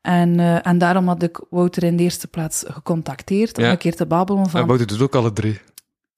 En, 0.00 0.40
eh, 0.40 0.66
en 0.66 0.78
daarom 0.78 1.08
had 1.08 1.22
ik 1.22 1.44
Wouter 1.50 1.82
in 1.82 1.96
de 1.96 2.02
eerste 2.02 2.26
plaats 2.28 2.64
gecontacteerd 2.68 3.58
om 3.58 3.64
een 3.64 3.78
keer 3.78 3.96
te 3.96 4.06
babbelen 4.06 4.42
En 4.42 4.50
van... 4.50 4.66
Wouter 4.66 4.86
doet 4.86 5.00
ook 5.02 5.14
alle 5.14 5.32
drie. 5.32 5.60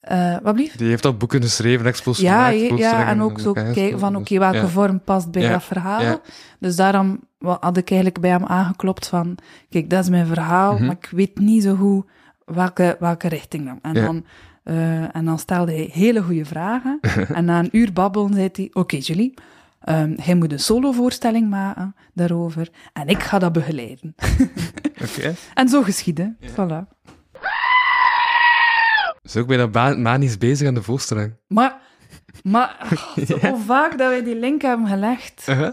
eh 0.00 0.36
wat 0.42 0.54
blieft? 0.54 0.78
Die 0.78 0.88
heeft 0.88 1.04
al 1.04 1.16
boeken 1.16 1.42
geschreven, 1.42 1.86
expos 1.86 2.18
Ja, 2.18 2.50
gemaakt, 2.50 2.78
ja, 2.78 3.06
en 3.08 3.22
ook 3.22 3.40
zo 3.40 3.52
kijken 3.52 3.98
van, 3.98 4.16
oké, 4.16 4.38
welke 4.38 4.68
vorm 4.68 5.00
past 5.00 5.30
bij 5.30 5.48
dat 5.48 5.62
verhaal? 5.64 6.20
Dus 6.60 6.76
daarom 6.76 7.20
had 7.38 7.76
ik 7.76 7.90
eigenlijk 7.90 8.20
bij 8.20 8.30
hem 8.30 8.44
aangeklopt 8.46 9.08
van, 9.08 9.36
kijk, 9.68 9.90
dat 9.90 10.02
is 10.02 10.08
mijn 10.10 10.26
verhaal, 10.26 10.72
Mhm. 10.74 10.84
maar 10.86 10.96
ik 11.00 11.08
weet 11.12 11.38
niet 11.38 11.62
zo 11.62 11.74
goed 11.74 12.06
welke, 12.44 12.96
welke 13.00 13.28
richting 13.28 13.64
dan. 13.66 13.78
En, 13.82 13.94
Ja. 13.94 14.02
dan 14.04 14.24
eh, 14.64 15.16
en 15.16 15.24
dan 15.24 15.38
stelde 15.38 15.72
hij 15.72 15.88
hele 15.92 16.22
goede 16.22 16.44
vragen. 16.44 16.98
en 17.34 17.44
na 17.44 17.58
een 17.58 17.68
uur 17.72 17.92
babbelen 17.92 18.34
zei 18.34 18.48
hij, 18.52 18.70
oké 18.72 18.96
Julie, 18.96 19.34
ehm 19.80 20.14
hij 20.20 20.34
moet 20.34 20.52
een 20.52 20.58
solovoorstelling 20.60 21.50
maken 21.50 21.94
daarover 22.14 22.68
en 22.92 23.06
ik 23.08 23.22
ga 23.22 23.38
dat 23.38 23.52
begeleiden. 23.52 24.14
Oké. 25.16 25.34
en 25.54 25.68
zo 25.68 25.82
geschiedde. 25.82 26.34
Voilà. 26.50 26.88
Is 29.22 29.36
ook 29.36 29.46
bijna 29.46 29.68
ba- 29.68 29.96
manisch 29.96 30.38
bezig 30.38 30.68
aan 30.68 30.74
de 30.74 30.82
voorstelling. 30.82 31.34
Maar, 31.48 31.76
maar 32.42 32.76
oh, 33.16 33.24
zo 33.26 33.38
Ja. 33.40 33.56
vaak 33.56 33.98
dat 33.98 34.08
wij 34.08 34.24
die 34.24 34.36
link 34.36 34.62
hebben 34.62 34.86
gelegd. 34.86 35.46
Uh-huh. 35.48 35.68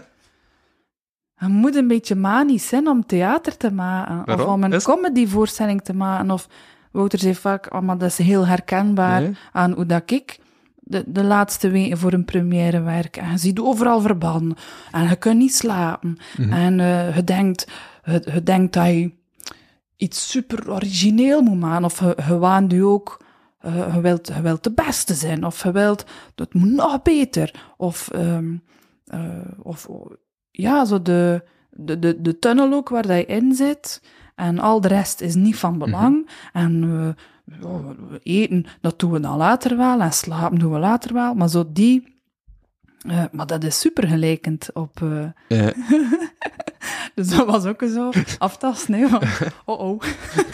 Je 1.40 1.46
moet 1.48 1.76
een 1.76 1.88
beetje 1.88 2.14
manisch 2.14 2.68
zijn 2.68 2.88
om 2.88 3.06
theater 3.06 3.56
te 3.56 3.72
maken. 3.72 4.22
Waarom? 4.24 4.46
Of 4.46 4.52
om 4.54 4.62
een 4.62 4.72
Is- 4.72 4.84
comedyvoorstelling 4.84 5.82
te 5.82 5.94
maken. 5.94 6.30
Of 6.30 6.48
Wouter 6.90 7.18
zei 7.18 7.34
vaak, 7.34 7.74
oh, 7.74 7.80
maar 7.80 7.98
dat 7.98 8.08
is 8.10 8.18
heel 8.18 8.46
herkenbaar 8.46 9.20
Nee. 9.20 9.36
aan 9.52 9.72
hoe 9.72 9.86
dat 9.86 10.10
ik 10.10 10.38
de, 10.74 11.04
de 11.06 11.24
laatste 11.24 11.68
weken 11.70 11.98
voor 11.98 12.12
een 12.12 12.24
première 12.24 12.80
werk. 12.82 13.16
En 13.16 13.30
je 13.30 13.38
ziet 13.38 13.58
overal 13.60 14.00
verbanden. 14.00 14.56
En 14.92 15.08
je 15.08 15.16
kunt 15.16 15.38
niet 15.38 15.54
slapen. 15.54 16.18
Mhm. 16.36 16.52
En 16.52 16.80
eh, 16.80 17.16
je, 17.16 17.24
denkt, 17.24 17.66
je, 18.04 18.28
je 18.32 18.42
denkt 18.42 18.72
dat 18.72 18.86
je 18.86 19.12
iets 19.96 20.30
super 20.30 20.70
origineel 20.72 21.42
moet 21.42 21.60
maken. 21.60 21.84
Of 21.84 22.00
je, 22.00 22.16
je 22.28 22.38
waant 22.38 22.72
je 22.72 22.84
ook... 22.84 23.24
eh, 23.60 23.94
je, 23.94 24.00
wilt, 24.00 24.26
je 24.26 24.40
wilt 24.40 24.62
de 24.64 24.72
beste 24.72 25.14
zijn. 25.14 25.44
Of 25.44 25.62
je 25.62 25.72
wilt... 25.72 26.04
Het 26.34 26.54
moet 26.54 26.70
nog 26.72 27.02
beter. 27.02 27.64
Of... 27.76 28.08
eh, 28.10 28.38
of 29.62 29.88
ja, 30.50 30.84
zo 30.84 31.02
de, 31.02 31.42
de, 31.70 31.98
de, 31.98 32.20
de 32.20 32.38
tunnel 32.38 32.72
ook 32.72 32.88
waar 32.88 33.16
je 33.16 33.26
in 33.26 33.54
zit. 33.54 34.02
En 34.34 34.58
al 34.58 34.80
de 34.80 34.88
rest 34.88 35.20
is 35.20 35.34
niet 35.34 35.56
van 35.56 35.78
belang. 35.78 36.30
En 36.52 36.90
we 37.60 38.20
eten, 38.22 38.64
dat 38.80 38.98
doen 38.98 39.10
we 39.10 39.20
dan 39.20 39.36
later 39.36 39.76
wel. 39.76 40.00
En 40.00 40.12
slapen 40.12 40.58
doen 40.58 40.72
we 40.72 40.78
later 40.78 41.12
wel. 41.12 41.34
Maar 41.34 41.48
zo 41.48 41.64
die... 41.72 42.16
eh, 43.08 43.24
maar 43.32 43.46
dat 43.46 43.64
is 43.64 43.80
super 43.80 44.08
gelijkend 44.08 44.70
op... 44.72 45.00
Ja. 45.48 45.72
dus 47.14 47.28
dat 47.28 47.46
was 47.46 47.64
ook 47.64 47.82
zo 47.94 48.10
aftasten, 48.38 48.94
hè. 48.94 49.08
van, 49.08 49.22
Oh, 49.64 49.80
oh. 49.80 50.00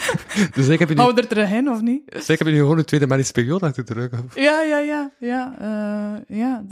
Dus 0.55 0.67
ik 0.67 0.79
heb 0.79 0.89
je 0.89 0.95
nu, 0.95 1.01
Hou 1.01 1.17
er 1.17 1.27
terug 1.27 1.51
in, 1.51 1.69
of 1.69 1.81
niet? 1.81 2.11
dus 2.11 2.29
ik 2.29 2.37
heb 2.37 2.47
je 2.47 2.53
nu 2.53 2.59
gewoon 2.59 2.77
een 2.77 2.85
tweede 2.85 3.07
manische 3.07 3.31
periode 3.33 3.65
achter 3.65 3.85
de 3.85 3.93
rug. 3.93 4.11
Ja, 4.35 4.61
ja, 4.61 4.77
ja, 4.77 5.11
ja, 5.19 5.55
eh, 5.59 6.37
ja. 6.37 6.63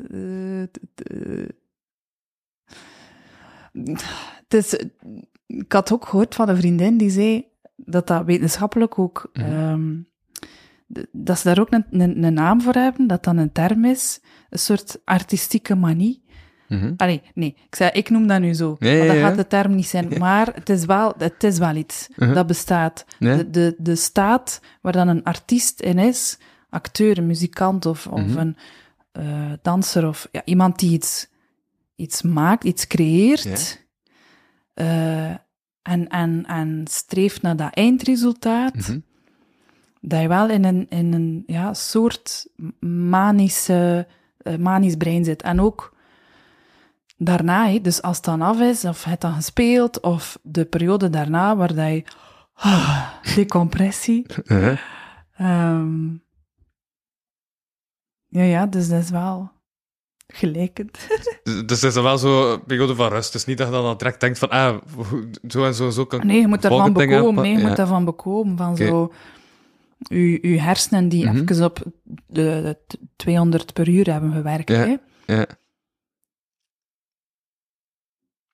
D- 3.83 3.85
d- 3.85 3.97
d- 3.97 4.03
Het 4.47 4.53
is, 4.53 4.79
ik 5.47 5.71
had 5.71 5.91
ook 5.91 6.05
gehoord 6.07 6.35
van 6.35 6.49
een 6.49 6.57
vriendin 6.57 6.97
die 6.97 7.09
zei 7.09 7.45
dat 7.75 8.07
dat 8.07 8.25
wetenschappelijk 8.25 8.99
ook, 8.99 9.29
Mhm. 9.33 9.45
ehm, 9.45 9.93
dat 11.11 11.39
ze 11.39 11.47
daar 11.47 11.59
ook 11.59 11.71
een, 11.71 11.85
een, 11.91 12.23
een 12.23 12.33
naam 12.33 12.61
voor 12.61 12.73
hebben, 12.73 13.07
dat 13.07 13.23
dan 13.23 13.37
een 13.37 13.51
term 13.51 13.85
is, 13.85 14.19
een 14.49 14.59
soort 14.59 14.99
artistieke 15.05 15.75
manie. 15.75 16.23
Allee, 16.97 17.21
nee, 17.33 17.55
ik, 17.67 17.75
zei, 17.75 17.89
ik 17.93 18.09
noem 18.09 18.27
dat 18.27 18.39
nu 18.39 18.53
zo, 18.53 18.75
dat 18.79 18.89
ja. 18.89 19.13
gaat 19.13 19.35
de 19.35 19.47
term 19.47 19.75
niet 19.75 19.87
zijn. 19.87 20.07
Maar 20.19 20.47
het 20.53 20.69
is 20.69 20.85
wel, 20.85 21.13
het 21.17 21.43
is 21.43 21.57
wel 21.57 21.75
iets 21.75 22.07
Mhm. 22.15 22.33
dat 22.33 22.47
bestaat. 22.47 23.05
De, 23.19 23.49
de, 23.49 23.75
de 23.77 23.95
staat 23.95 24.61
waar 24.81 24.91
dan 24.93 25.07
een 25.07 25.23
artiest 25.23 25.79
in 25.81 25.97
is, 25.99 26.37
acteur, 26.69 27.17
een 27.17 27.25
muzikant 27.25 27.85
of, 27.85 28.07
of 28.07 28.21
Mhm. 28.21 28.37
een 28.37 28.57
eh, 29.11 29.51
danser 29.61 30.07
of 30.07 30.27
ja, 30.31 30.41
iemand 30.45 30.79
die 30.79 30.91
iets, 30.91 31.27
iets 31.95 32.21
maakt, 32.21 32.63
iets 32.63 32.87
creëert 32.87 33.85
eh, 34.73 35.29
en, 35.81 36.07
en, 36.09 36.45
en 36.45 36.85
streeft 36.89 37.41
naar 37.41 37.55
dat 37.55 37.73
eindresultaat, 37.73 38.75
Mhm. 38.75 38.99
dat 40.01 40.21
je 40.21 40.27
wel 40.27 40.49
in 40.49 40.63
een, 40.65 40.89
in 40.89 41.13
een 41.13 41.43
ja, 41.45 41.73
soort 41.73 42.47
manische, 43.09 44.07
eh, 44.37 44.55
manisch 44.55 44.95
brein 44.95 45.23
zit. 45.23 45.41
En 45.41 45.59
ook 45.61 45.93
daarna, 47.17 47.79
dus 47.79 48.01
als 48.01 48.15
het 48.15 48.25
dan 48.25 48.41
af 48.41 48.59
is, 48.59 48.85
of 48.85 49.03
het 49.03 49.21
dan 49.21 49.33
gespeeld, 49.33 49.99
of 50.01 50.39
de 50.43 50.65
periode 50.65 51.09
daarna, 51.09 51.55
waar 51.55 51.73
dat 51.75 51.87
je... 51.89 52.03
ah, 52.53 53.09
decompressie. 53.35 54.25
Uh-huh. 54.45 54.79
Ehm, 55.37 56.09
ja, 58.27 58.43
ja, 58.43 58.65
dus 58.65 58.87
dat 58.89 59.01
is 59.01 59.09
wel 59.09 59.51
gelijkend. 60.35 60.97
Dus, 61.43 61.65
dus 61.65 61.81
het 61.81 61.95
is 61.95 62.01
wel 62.01 62.17
zo'n 62.17 62.63
periode 62.65 62.95
van 62.95 63.09
rust. 63.09 63.25
Het 63.25 63.35
is 63.35 63.45
niet 63.45 63.57
dat 63.57 63.67
je 63.67 63.73
dan 63.73 63.97
direct 63.97 64.19
denkt 64.19 64.37
van, 64.39 64.49
ah, 64.49 64.77
zo 65.47 65.65
en 65.65 65.73
zo, 65.73 65.89
zo 65.89 66.05
kan 66.05 66.25
Nee, 66.27 66.39
je 66.39 66.47
moet 66.47 66.61
daarvan 66.61 66.93
bekomen. 66.93 67.41
Nee, 67.43 67.51
je 67.51 67.55
aanpa- 67.57 67.59
moet 67.67 67.69
ja. 67.69 67.75
daarvan 67.83 68.05
bekomen. 68.05 68.57
Van 68.57 68.71
Oké. 68.71 68.85
zo... 68.87 69.13
Je, 69.97 70.47
je 70.49 70.61
hersenen 70.61 71.09
die 71.09 71.25
Mhm. 71.25 71.37
even 71.37 71.63
op 71.63 71.83
de, 72.03 72.13
de 72.63 72.77
t- 72.87 72.97
200 73.15 73.73
per 73.73 73.89
uur 73.89 74.11
hebben 74.11 74.31
gewerkt. 74.31 74.69
Ja. 74.69 74.75
Hè? 74.75 74.95
Ja. 75.35 75.45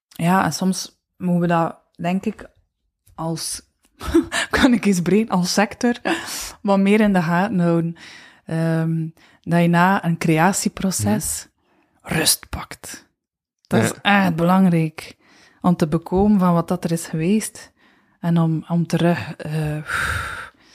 Ja, 0.08 0.44
en 0.46 0.54
soms 0.54 1.02
moeten 1.18 1.42
we 1.42 1.48
dat, 1.48 1.78
denk 1.96 2.26
ik, 2.26 2.50
als... 3.16 3.62
kan 4.50 4.74
ik 4.74 4.86
eens 4.86 5.02
breed, 5.02 5.30
als 5.30 5.54
sector, 5.54 5.94
wat 6.62 6.80
meer 6.80 7.00
in 7.00 7.14
de 7.14 7.22
gaten 7.22 7.60
houden. 7.60 7.96
Ehm, 8.46 9.08
dat 9.42 9.62
je 9.62 9.68
na 9.68 10.06
een 10.06 10.18
creatieproces 10.18 11.48
rust 12.02 12.50
pakt. 12.50 13.10
Dat 13.68 13.84
is 13.84 13.92
echt 14.02 14.36
belangrijk. 14.36 15.16
Om 15.62 15.76
te 15.76 15.88
bekomen 15.88 16.40
van 16.40 16.54
wat 16.54 16.68
dat 16.68 16.84
er 16.84 16.92
is 16.92 17.06
geweest. 17.08 17.72
En 18.20 18.38
om, 18.40 18.66
om 18.68 18.88
terug 18.88 19.36
eh, 19.36 19.78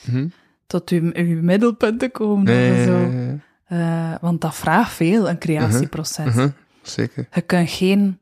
Mhm. 0.06 0.28
tot 0.66 0.90
uw, 0.90 1.10
uw 1.14 1.42
middelpunt 1.42 1.98
te 2.00 2.08
komen. 2.08 2.52
Ja, 2.52 2.84
zo. 2.84 3.10
Eh, 3.66 4.14
want 4.20 4.40
dat 4.40 4.54
vraagt 4.54 4.92
veel, 4.92 5.28
een 5.28 5.38
creatieproces. 5.38 6.34
Mhm. 6.34 6.48
Zeker. 6.82 7.28
Je 7.32 7.40
kunt 7.40 7.70
geen... 7.70 8.18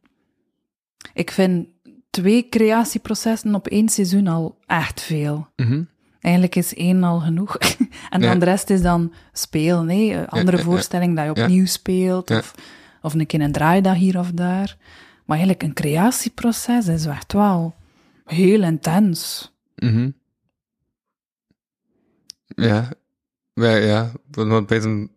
Ik 1.13 1.31
vind 1.31 1.67
twee 2.11 2.49
creatieprocessen 2.49 3.55
op 3.55 3.67
één 3.67 3.89
seizoen 3.89 4.27
al 4.27 4.59
echt 4.67 5.01
veel. 5.01 5.49
Mhm. 5.57 5.83
Eigenlijk 6.21 6.55
is 6.57 6.75
één 6.75 7.03
al 7.05 7.21
genoeg. 7.21 7.57
en 8.11 8.21
Ja. 8.21 8.29
dan 8.29 8.39
de 8.39 8.45
rest 8.45 8.71
is 8.71 8.83
dan 8.83 9.13
spelen. 9.33 9.89
Een 9.91 10.29
andere 10.29 10.57
ja, 10.57 10.63
ja. 10.63 10.69
voorstelling 10.69 11.17
dat 11.17 11.25
je 11.37 11.43
opnieuw 11.43 11.67
speelt. 11.67 12.31
Of, 12.31 12.55
of 13.05 13.15
een 13.15 13.27
keer 13.27 13.41
een 13.41 13.53
draaidag 13.53 13.95
hier 13.97 14.19
of 14.19 14.31
daar. 14.31 14.77
Maar 15.25 15.37
eigenlijk 15.37 15.63
een 15.63 15.75
creatieproces 15.75 16.89
is 16.89 17.07
echt 17.07 17.33
wel 17.33 17.75
heel 18.25 18.63
intens. 18.63 19.53
Mhm. 19.77 20.11
Ja. 22.47 22.89
Ja, 23.53 23.77
ja. 23.77 24.13
Want 24.31 24.67
bij 24.67 24.83
een... 24.83 25.11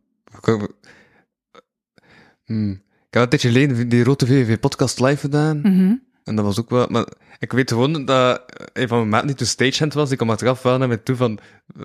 Hmm. 2.45 2.71
Ik 3.08 3.13
heb 3.13 3.23
een 3.23 3.30
tijdje 3.30 3.47
geleden 3.47 3.89
die 3.89 4.04
Rode 4.04 4.26
VVV-podcast 4.26 5.00
live 5.00 5.17
gedaan. 5.17 5.60
Mhm. 5.60 5.95
En 6.23 6.36
dat 6.36 6.45
was 6.45 6.60
ook 6.60 6.69
wel... 6.69 6.88
Maar 6.89 7.08
ik 7.39 7.52
weet 7.52 7.71
gewoon 7.71 8.06
dat 8.06 8.43
een 8.73 8.88
van 8.88 8.97
mijn 8.97 9.10
maten 9.10 9.28
die 9.28 9.36
toen 9.36 9.47
stagehand 9.47 9.93
was, 9.93 10.08
die 10.08 10.17
kwam 10.17 10.30
achteraf 10.30 10.62
wel 10.62 10.78
naar 10.78 10.88
mij 10.88 10.97
toe 10.97 11.15
van... 11.15 11.39
eh, 11.76 11.84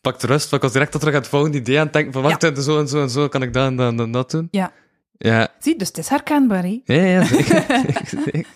Pak 0.00 0.20
de 0.20 0.26
rust, 0.26 0.50
want 0.50 0.54
ik 0.54 0.62
was 0.62 0.72
direct 0.72 0.92
terug 0.92 1.14
aan 1.14 1.20
het 1.20 1.28
volgende 1.28 1.58
idee 1.58 1.78
aan 1.78 1.84
het 1.84 1.92
denken 1.92 2.12
van 2.12 2.22
wacht, 2.22 2.42
en 2.42 2.62
zo 2.62 2.78
en 2.78 2.88
zo 2.88 3.02
en 3.02 3.10
zo 3.10 3.28
kan 3.28 3.42
ik 3.42 3.52
dat 3.52 3.66
en 3.66 3.76
dat 3.76 3.98
en 3.98 4.10
dat 4.10 4.30
doen. 4.30 4.48
Ja. 4.50 4.72
Ja, 5.18 5.48
Zie, 5.58 5.76
dus 5.78 5.88
het 5.88 5.98
is 5.98 6.08
herkenbaar, 6.08 6.62
hè? 6.62 6.80
ja, 6.84 7.02
ja 7.02 7.24
zeker. 7.24 7.64
zeker, 7.86 8.06
zeker. 8.06 8.46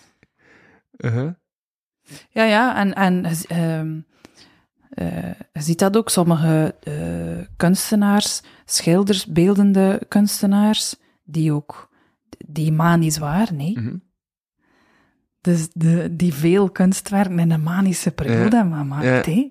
Uh-huh. 0.97 1.33
Ja, 2.29 2.43
ja, 2.43 2.75
en, 2.77 2.93
en 2.93 3.25
ehm, 3.47 3.99
eh, 4.89 5.33
je 5.53 5.61
ziet 5.61 5.79
dat 5.79 5.97
ook. 5.97 6.09
Sommige 6.09 6.75
eh, 6.83 7.45
kunstenaars, 7.57 8.41
schilders, 8.65 9.25
beeldende 9.25 10.01
kunstenaars, 10.07 10.95
die 11.23 11.53
ook 11.53 11.89
die 12.47 12.71
manisch 12.71 13.17
waren, 13.17 13.55
nee. 13.55 13.79
Mhm. 13.79 13.95
Dus 15.41 15.69
de, 15.73 16.15
die 16.15 16.33
veel 16.33 16.69
kunstwerken 16.69 17.39
in 17.39 17.51
een 17.51 17.63
manische 17.63 18.11
periode 18.11 18.55
Ja. 18.55 18.61
hebben 18.61 18.77
gemaakt, 18.77 19.25
Ja. 19.25 19.43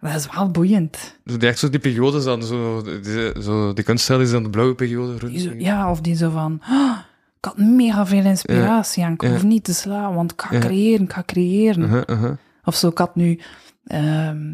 Dat 0.00 0.14
is 0.14 0.26
wel 0.34 0.50
boeiend. 0.50 1.16
Zo 1.26 1.36
die, 1.36 1.48
echt 1.48 1.58
zo 1.58 1.70
die 1.70 1.80
periodes 1.80 2.24
dan, 2.24 2.42
zo, 2.42 2.82
die, 2.82 3.42
zo, 3.42 3.72
die 3.72 3.84
kunststijl 3.84 4.20
is 4.20 4.30
dan 4.30 4.42
de 4.42 4.50
blauwe 4.50 4.74
periode. 4.74 5.28
Die 5.28 5.40
zo- 5.40 5.54
ja, 5.58 5.90
of 5.90 6.00
die 6.00 6.16
zo 6.16 6.30
van... 6.30 6.60
"Ah, 6.62 6.98
ik 7.38 7.44
had 7.44 7.56
mega 7.58 8.06
veel 8.06 8.24
inspiratie 8.24 9.02
en 9.04 9.12
ik 9.12 9.22
Ja. 9.22 9.30
hoef 9.30 9.42
niet 9.42 9.64
te 9.64 9.74
slaan, 9.74 10.14
want 10.14 10.32
ik 10.32 10.40
ga 10.42 10.54
Ja. 10.54 10.60
creëren, 10.60 11.04
ik 11.04 11.12
ga 11.12 11.22
creëren. 11.26 11.82
Uh-huh, 11.82 12.02
uh-huh. 12.08 12.32
Of 12.64 12.74
zo, 12.74 12.88
ik 12.88 12.98
had 12.98 13.14
nu 13.16 13.40
ehm, 13.84 14.52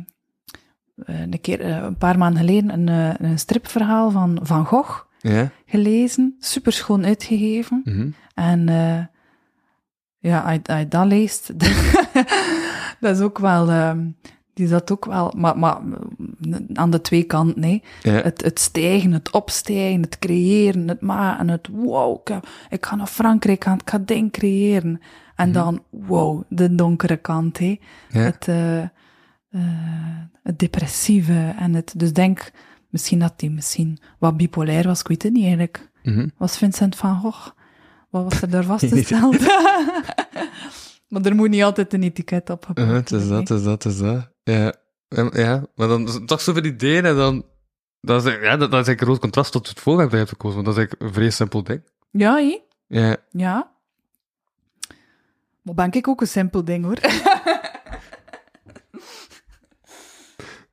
eh, 0.96 1.20
een 1.20 1.40
keer, 1.40 1.60
eh, 1.60 1.76
een 1.76 1.96
paar 1.96 2.18
maanden 2.18 2.40
geleden, 2.44 2.72
een, 2.72 2.88
eh, 2.88 3.26
een 3.30 3.38
stripverhaal 3.38 4.10
van 4.10 4.38
Van 4.42 4.66
Gogh 4.66 5.00
Ja. 5.20 5.50
gelezen. 5.66 6.36
Super 6.38 6.72
schoon 6.72 7.04
uitgegeven. 7.04 7.80
mhm. 7.84 8.08
En 8.34 8.68
eh, 8.68 9.04
ja, 10.18 10.40
als 10.40 10.52
je- 10.54 10.62
als 10.72 10.78
je 10.78 10.88
dat 10.88 11.06
leest, 11.06 11.52
dat 13.00 13.16
is 13.16 13.20
ook 13.22 13.38
wel, 13.38 13.70
ehm, 13.70 14.06
die 14.56 14.66
zat 14.68 14.90
ook 14.90 15.04
wel, 15.04 15.32
maar, 15.36 15.58
maar 15.58 15.80
mm, 15.82 16.66
aan 16.72 16.90
de 16.90 17.00
twee 17.00 17.22
kanten, 17.22 17.60
nee. 17.60 17.82
Ja. 18.02 18.12
Het, 18.12 18.42
het 18.44 18.58
stijgen, 18.60 19.12
het 19.12 19.30
opstijgen, 19.30 20.00
het 20.02 20.18
creëren, 20.18 20.88
het 20.88 21.00
maken, 21.00 21.48
het 21.48 21.68
wow, 21.72 22.18
ik, 22.20 22.28
heb- 22.28 22.48
ik 22.70 22.86
ga 22.86 22.96
naar 22.96 23.06
Frankrijk 23.06 23.64
gaan, 23.64 23.78
ik 23.78 23.90
ga 23.90 23.98
ding 23.98 24.32
creëren. 24.32 25.00
En 25.34 25.52
dan, 25.52 25.82
wow, 25.90 26.42
de 26.48 26.74
donkere 26.74 27.16
kant, 27.16 27.58
hè. 27.58 27.78
Ja. 28.08 28.20
Het, 28.20 28.48
eh, 28.48 28.82
eh, 28.82 28.88
het 30.42 30.58
depressieve 30.58 31.54
en 31.58 31.74
het, 31.74 31.94
dus 31.96 32.12
denk 32.12 32.50
misschien 32.90 33.18
dat 33.18 33.32
hij 33.36 33.48
misschien 33.48 33.98
wat 34.18 34.36
bipolair 34.36 34.86
was, 34.86 35.00
ik 35.00 35.08
weet 35.08 35.22
het 35.22 35.32
niet 35.32 35.42
eigenlijk. 35.42 35.90
Mhm. 36.02 36.28
Was 36.36 36.58
Vincent 36.58 36.96
van 36.96 37.20
Gogh? 37.20 37.48
Wat 38.10 38.22
was 38.24 38.42
er 38.42 38.50
daar 38.50 38.64
vastgesteld? 38.74 39.40
maar 41.08 41.22
er 41.22 41.34
moet 41.34 41.48
niet 41.50 41.62
altijd 41.62 41.92
een 41.94 42.02
etiket 42.02 42.50
op 42.50 42.66
Uh-huh, 42.70 42.84
geplakt 42.86 43.10
het 43.10 43.20
is 43.22 43.28
dat, 43.28 43.38
het 43.48 43.50
is 43.58 43.64
dat, 43.64 43.82
het 43.84 43.92
is 43.92 43.98
dat. 43.98 44.34
Ja. 44.46 44.74
Ja, 45.32 45.66
maar 45.74 45.88
dan 45.88 46.26
toch 46.26 46.40
zoveel 46.40 46.64
ideeën 46.64 47.04
en 47.04 47.16
dan... 47.16 47.44
Dat 48.00 48.26
is, 48.26 48.32
ja, 48.32 48.56
dat, 48.56 48.58
dat 48.58 48.60
is 48.68 48.72
eigenlijk 48.72 49.00
een 49.00 49.06
groot 49.06 49.18
contrast 49.18 49.52
tot 49.52 49.68
het 49.68 49.80
voorwerp 49.80 50.10
dat 50.10 50.18
je 50.18 50.24
hebt 50.26 50.36
gekozen, 50.36 50.62
want 50.62 50.66
dat 50.66 50.76
is 50.76 50.80
eigenlijk 50.80 51.08
een 51.08 51.20
vrij 51.20 51.30
simpel 51.30 51.62
ding. 51.62 51.82
Ja, 52.10 52.34
hé? 52.34 52.60
Ja. 52.86 53.16
Ja. 53.30 53.72
Maar 55.62 55.74
ben 55.74 55.92
ik 55.92 56.08
ook 56.08 56.20
een 56.20 56.26
simpel 56.26 56.64
ding, 56.64 56.84
hoor. 56.84 56.98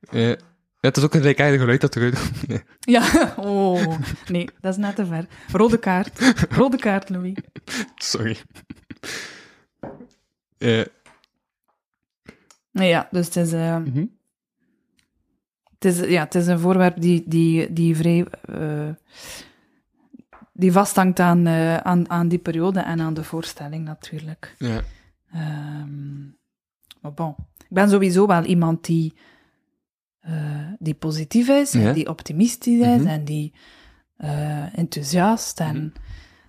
Ja. 0.09 0.27
ja, 0.27 0.35
het 0.79 0.97
is 0.97 1.03
ook 1.03 1.13
een 1.13 1.21
rijkaardig 1.21 1.59
geluid 1.59 1.81
dat 1.81 1.95
eruit 1.95 2.19
komt. 2.19 2.47
Nee. 2.47 2.63
ja. 2.79 3.33
Oh, 3.37 3.97
nee, 4.27 4.49
dat 4.61 4.71
is 4.71 4.77
net 4.77 4.95
te 4.95 5.05
ver. 5.05 5.27
Rode 5.51 5.77
kaart. 5.77 6.33
Rode 6.49 6.77
kaart, 6.77 7.09
Louis. 7.09 7.33
Sorry. 7.95 8.37
Ja. 10.57 10.85
Ja, 12.73 13.07
dus 13.11 13.25
het 13.25 13.35
is... 13.35 13.53
eh, 13.53 13.77
Mhm. 13.77 14.05
Het 15.79 15.85
is, 15.95 16.09
ja, 16.09 16.23
het 16.23 16.35
is 16.35 16.47
een 16.47 16.59
voorwerp 16.59 17.01
die, 17.01 17.23
die, 17.27 17.73
die 17.73 17.95
vrij... 17.95 18.25
eh, 18.41 18.89
die 20.53 20.71
vasthangt 20.71 21.19
aan, 21.19 21.45
eh, 21.47 21.77
aan, 21.77 22.09
aan 22.09 22.27
die 22.27 22.39
periode 22.39 22.79
en 22.79 22.99
aan 23.01 23.13
de 23.13 23.23
voorstelling, 23.23 23.85
natuurlijk. 23.85 24.55
Ja. 24.57 24.81
Ehm, 25.33 26.23
maar 27.01 27.13
bon. 27.13 27.35
Ik 27.57 27.69
ben 27.69 27.89
sowieso 27.89 28.27
wel 28.27 28.43
iemand 28.43 28.85
die, 28.85 29.13
die 30.79 30.93
positief 30.93 31.49
is, 31.49 31.71
Ja. 31.71 31.79
en 31.87 31.93
die 31.93 32.09
optimistisch 32.09 32.79
is, 32.79 32.97
Mhm. 33.01 33.07
en 33.07 33.25
die 33.25 33.53
enthousiast. 34.73 35.59
En, 35.59 35.93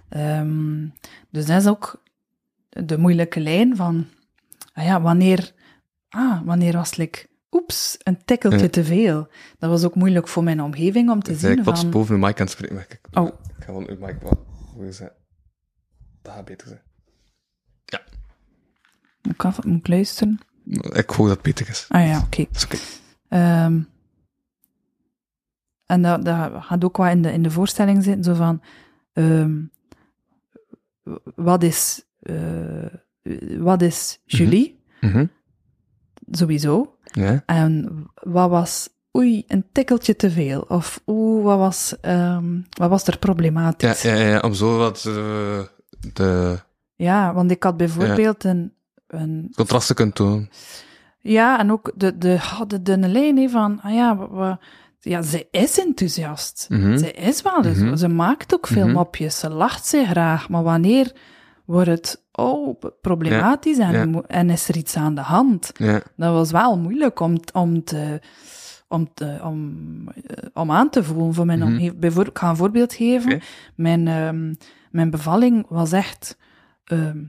ehm, 0.09 0.87
dus 1.31 1.47
dat 1.47 1.61
is 1.61 1.67
ook 1.67 2.03
de 2.69 2.99
moeilijke 2.99 3.41
lijn 3.41 3.77
van, 3.77 4.07
ah 4.73 4.85
ja, 4.85 5.01
wanneer, 5.01 5.53
ah, 6.15 6.41
wanneer 6.45 6.73
was 6.73 6.97
like, 6.97 7.27
oeps, 7.51 7.97
een 8.03 8.25
tikkeltje 8.25 8.59
Ja. 8.61 8.69
te 8.69 8.85
veel. 8.85 9.29
Dat 9.59 9.71
was 9.71 9.85
ook 9.85 9.95
moeilijk 9.95 10.29
voor 10.29 10.43
mijn 10.45 10.63
omgeving 10.63 11.11
om 11.11 11.23
te 11.23 11.31
Dus 11.31 11.41
zien 11.41 11.57
ik 11.57 11.63
plots 11.63 11.81
van... 11.81 11.91
boven 11.91 12.15
de 12.21 12.27
mic 12.27 12.35
aan 12.41 12.47
het 12.47 12.51
spreken. 12.51 12.75
maar 12.75 12.87
Ik, 12.89 13.19
Oh. 13.19 13.27
ik 13.27 13.33
ga 13.59 13.65
gewoon 13.65 13.89
uw 13.89 13.99
mic 13.99 14.17
wat... 14.23 14.39
Hoe 14.75 14.87
is 14.87 14.99
dat? 14.99 15.13
Dat 16.23 16.35
gaat 16.35 16.45
beter 16.45 16.69
zijn. 16.69 16.83
Moet 19.23 19.33
ik, 19.35 19.45
af- 19.45 19.65
moet 19.65 19.79
ik 19.79 19.89
luisteren? 19.89 20.39
Ik 20.93 21.11
hoop 21.11 21.27
dat 21.27 21.29
het 21.29 21.43
beter 21.43 21.69
is. 21.69 21.87
Ah 21.89 22.07
ja, 22.07 22.19
oké. 22.25 22.41
Oké. 22.65 22.77
Ehm, 23.29 23.81
en 25.87 26.03
dat, 26.03 26.25
dat 26.25 26.53
gaat 26.65 26.85
ook 26.85 26.97
wel 26.97 27.07
in 27.07 27.23
de, 27.23 27.33
in 27.33 27.43
de 27.43 27.51
voorstelling 27.51 28.03
zitten, 28.05 28.25
zo 28.25 28.35
van, 28.35 28.63
ehm, 29.13 29.63
wat 31.35 31.63
is, 31.63 32.05
eh, 32.21 32.87
wat 33.59 33.83
is 33.83 34.21
Julie, 34.25 34.83
Mhm. 35.01 35.27
Sowieso, 36.31 36.97
Ja. 37.03 37.43
en 37.47 38.05
wat 38.15 38.51
was, 38.51 38.89
oei, 39.17 39.45
een 39.49 39.65
tikkeltje 39.73 40.17
te 40.17 40.31
veel, 40.31 40.61
of 40.61 41.01
oeh, 41.07 41.45
wat 41.45 41.59
was, 41.59 41.95
ehm, 42.01 42.61
wat 42.79 42.91
was 42.91 43.07
er 43.07 43.13
Ja, 43.13 43.19
problematisch? 43.19 44.03
ja, 44.03 44.15
ja, 44.15 44.39
om 44.41 44.55
zo 44.55 44.77
wat 44.79 45.05
eh, 45.07 45.61
de 46.13 46.59
Ja, 46.97 47.35
want 47.35 47.51
ik 47.51 47.63
had 47.63 47.77
bijvoorbeeld 47.77 48.45
een, 48.45 48.73
een 49.07 49.53
contrasten 49.57 49.95
kunnen 49.95 50.15
tonen. 50.15 50.51
Ja, 51.21 51.59
en 51.59 51.73
ook 51.73 51.93
de, 51.97 52.19
de, 52.19 52.39
de 52.67 52.83
dunne 52.83 53.09
lijn 53.09 53.51
van, 53.51 53.81
ah 53.83 53.95
ja, 53.95 54.29
ja, 55.01 55.23
ze 55.23 55.47
is 55.51 55.79
enthousiast. 55.81 56.67
Mhm. 56.69 56.97
Ze 56.97 57.13
is 57.13 57.43
wel 57.43 57.63
dus. 57.63 58.01
Ze 58.01 58.09
maakt 58.09 58.55
ook 58.55 58.67
veel 58.67 58.85
Mhm. 58.85 58.95
mopjes. 58.95 59.39
Ze 59.39 59.51
lacht 59.51 59.87
zich 59.87 60.09
graag. 60.09 60.49
Maar 60.49 60.63
wanneer 60.63 61.13
wordt 61.65 61.89
het 61.89 62.25
oh, 62.33 62.81
problematisch 63.01 63.79
en, 63.79 64.13
ja. 64.13 64.23
en 64.27 64.51
is 64.51 64.69
er 64.69 64.77
iets 64.77 64.97
aan 64.97 65.15
de 65.15 65.21
hand? 65.21 65.71
Ja. 65.75 66.03
Dat 66.17 66.33
was 66.33 66.51
wel 66.51 66.79
moeilijk 66.79 67.21
om, 67.21 67.37
om, 67.53 67.85
te, 67.85 68.21
om, 68.89 69.15
te, 69.15 69.39
om, 69.43 70.09
eh, 70.09 70.45
om 70.55 70.71
aan 70.71 70.91
te 70.91 71.05
voelen. 71.05 71.35
Voor 71.35 71.47
mijn 71.47 71.59
Mhm. 71.59 71.69
omgeving. 71.69 71.99
Bijvoor- 71.99 72.27
ik 72.27 72.39
ga 72.39 72.49
een 72.49 72.57
voorbeeld 72.57 72.93
geven. 72.95 73.41
Mijn, 73.75 74.09
ehm, 74.09 74.55
mijn 74.91 75.11
bevalling 75.11 75.67
was 75.69 75.93
echt 75.93 76.37
ehm, 76.85 77.23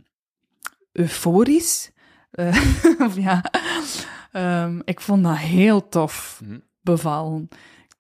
euforisch. 0.92 1.90
Eh, 2.36 2.56
of 3.00 3.18
ja, 3.18 3.44
ehm, 4.32 4.80
ik 4.86 5.00
vond 5.02 5.24
dat 5.24 5.38
heel 5.38 5.90
tof 5.90 6.42
Mhm. 6.46 6.58
bevallen. 6.82 7.48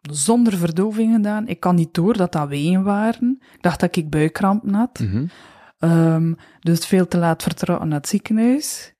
Zonder 0.02 0.58
verdoving 0.58 1.14
gedaan. 1.16 1.48
Ik 1.48 1.60
kan 1.60 1.76
niet 1.76 1.94
door 1.94 2.18
dat 2.18 2.32
dat 2.32 2.48
weeën 2.48 2.84
waren. 2.84 3.38
Ik 3.54 3.62
dacht 3.62 3.80
dat 3.80 3.96
ik 3.96 4.10
buikkrampen 4.10 4.74
had. 4.74 5.00
Mhm. 5.00 5.26
Ehm, 5.80 6.34
dus 6.60 6.86
veel 6.86 7.08
te 7.08 7.18
laat 7.18 7.44
vertrokken 7.44 7.88
naar 7.88 7.98
het 7.98 8.08
ziekenhuis. 8.08 8.94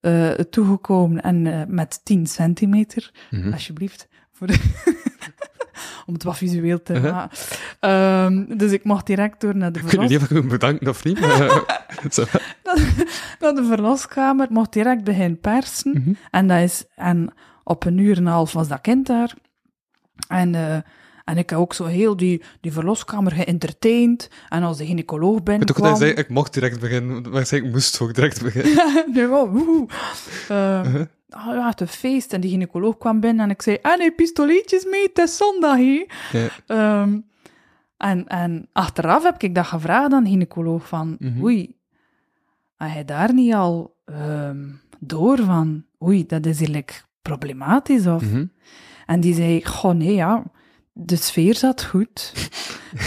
Eh, 0.00 0.28
toegekomen 0.30 1.22
en 1.22 1.46
eh, 1.46 1.60
met 1.66 2.00
10 2.04 2.26
centimeter, 2.26 3.10
Mhm. 3.30 3.52
alsjeblieft. 3.52 4.08
Voor 4.32 4.46
de- 4.46 4.60
Om 6.06 6.14
het 6.14 6.22
wat 6.22 6.36
visueel 6.36 6.82
te 6.82 6.92
Uh-huh. 6.94 7.12
maken. 7.12 7.38
Ehm, 7.80 8.56
dus 8.58 8.72
ik 8.72 8.84
mocht 8.84 9.06
direct 9.06 9.40
door 9.40 9.56
naar 9.56 9.72
de, 9.72 9.78
Ik 9.78 9.84
weet 9.90 10.08
niet 10.08 10.18
of 10.18 10.30
ik 10.30 10.88
of 10.88 11.04
niet, 11.04 11.18
eh, 11.18 11.24
naar 13.40 13.54
de 13.54 13.64
verloskamer. 13.68 14.46
Mocht 14.50 14.72
direct 14.72 15.04
beginnen 15.04 15.40
persen. 15.40 15.90
Mhm. 15.92 16.12
En, 16.30 16.46
dat 16.46 16.58
is, 16.60 16.84
en 16.94 17.32
op 17.64 17.84
een 17.84 17.98
uur 17.98 18.16
en 18.16 18.26
een 18.26 18.32
half 18.32 18.52
was 18.52 18.68
dat 18.68 18.80
kind 18.80 19.06
daar. 19.06 19.34
En, 20.28 20.54
en 21.30 21.36
ik 21.36 21.50
heb 21.50 21.58
ook 21.58 21.74
zo 21.74 21.84
heel 21.84 22.16
die, 22.16 22.42
die 22.60 22.72
verloskamer 22.72 23.32
geëntertained. 23.32 24.30
En 24.48 24.62
als 24.62 24.76
de 24.78 24.86
gynaecoloog 24.86 25.38
Ik 25.38 25.44
binnenkwam... 25.44 25.86
hij 25.86 25.96
zei, 25.96 26.10
ik 26.12 26.28
mocht 26.28 26.54
direct 26.54 26.80
beginnen, 26.80 27.22
maar 27.22 27.32
hij 27.32 27.44
zei, 27.44 27.62
ik 27.64 27.70
moest 27.72 28.00
ook 28.00 28.14
direct 28.14 28.42
beginnen. 28.42 29.04
nee, 29.14 29.26
wel, 29.26 29.48
woehoe. 29.50 29.86
Oh 31.30 31.54
ja, 31.54 31.68
het 31.68 31.80
is 31.80 31.86
een 31.86 31.92
feest. 31.92 32.32
En 32.32 32.40
die 32.40 32.50
gynaecoloog 32.50 32.98
kwam 32.98 33.20
binnen 33.20 33.44
en 33.44 33.50
ik 33.50 33.62
zei, 33.62 33.78
ah 33.82 33.98
nee, 33.98 34.12
pistoletjes 34.12 34.84
mee, 34.84 35.02
het 35.02 35.18
is 35.18 35.36
zondag, 35.36 35.76
hè. 35.76 36.06
Ehm, 36.66 37.18
en, 37.96 38.26
en 38.26 38.68
achteraf 38.72 39.22
heb 39.22 39.42
ik 39.42 39.54
dat 39.54 39.66
gevraagd 39.66 40.12
aan 40.12 40.24
de 40.24 40.30
gynaecoloog 40.30 40.88
van, 40.88 41.16
Mhm. 41.18 41.42
oei, 41.42 41.76
had 42.76 42.90
hij 42.90 43.04
daar 43.04 43.34
niet 43.34 43.54
al 43.54 43.96
ehm, 44.04 44.68
door 44.98 45.38
van, 45.38 45.84
oei, 46.02 46.26
dat 46.26 46.46
is 46.46 46.56
eigenlijk 46.56 47.04
problematisch, 47.22 48.06
of... 48.06 48.22
Mhm. 48.22 48.44
En 49.06 49.20
die 49.20 49.34
zei, 49.34 49.66
goh, 49.66 49.94
nee, 49.94 50.14
ja, 50.14 50.42
de 51.04 51.16
sfeer 51.16 51.54
zat 51.56 51.84
goed. 51.84 52.32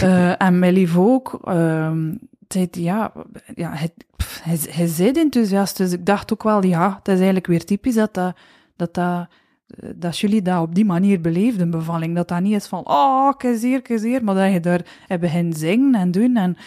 Eh, 0.01 0.41
en 0.41 0.59
lief 0.71 0.97
ook. 0.97 1.39
ehm, 1.43 2.13
zei, 2.47 2.67
die, 2.69 2.83
ja, 2.83 3.11
ja 3.55 3.71
hij, 3.71 3.93
pff, 4.15 4.43
hij, 4.43 4.59
hij 4.69 4.87
zei 4.87 5.11
enthousiast, 5.11 5.77
dus 5.77 5.91
ik 5.91 6.05
dacht 6.05 6.33
ook 6.33 6.43
wel, 6.43 6.65
ja, 6.65 6.95
het 6.95 7.07
is 7.07 7.13
eigenlijk 7.15 7.47
weer 7.47 7.65
typisch 7.65 7.95
dat 7.95 8.13
dat, 8.13 8.35
dat, 8.75 8.93
dat, 8.93 9.27
eh, 9.67 9.89
dat 9.95 10.19
jullie 10.19 10.41
dat 10.41 10.61
op 10.61 10.75
die 10.75 10.85
manier 10.85 11.21
beleefden, 11.21 11.69
bevalling. 11.69 12.15
Dat 12.15 12.27
dat 12.27 12.41
niet 12.41 12.55
is 12.55 12.67
van, 12.67 12.87
oh, 12.87 13.33
kezeer, 13.37 13.81
kezeer, 13.81 14.23
maar 14.23 14.35
dat 14.35 14.51
je 14.51 14.59
daar 14.59 14.81
hebt 15.07 15.21
begint 15.21 15.57
zingen 15.57 15.95
en 15.95 16.11
doen. 16.11 16.35
En, 16.35 16.57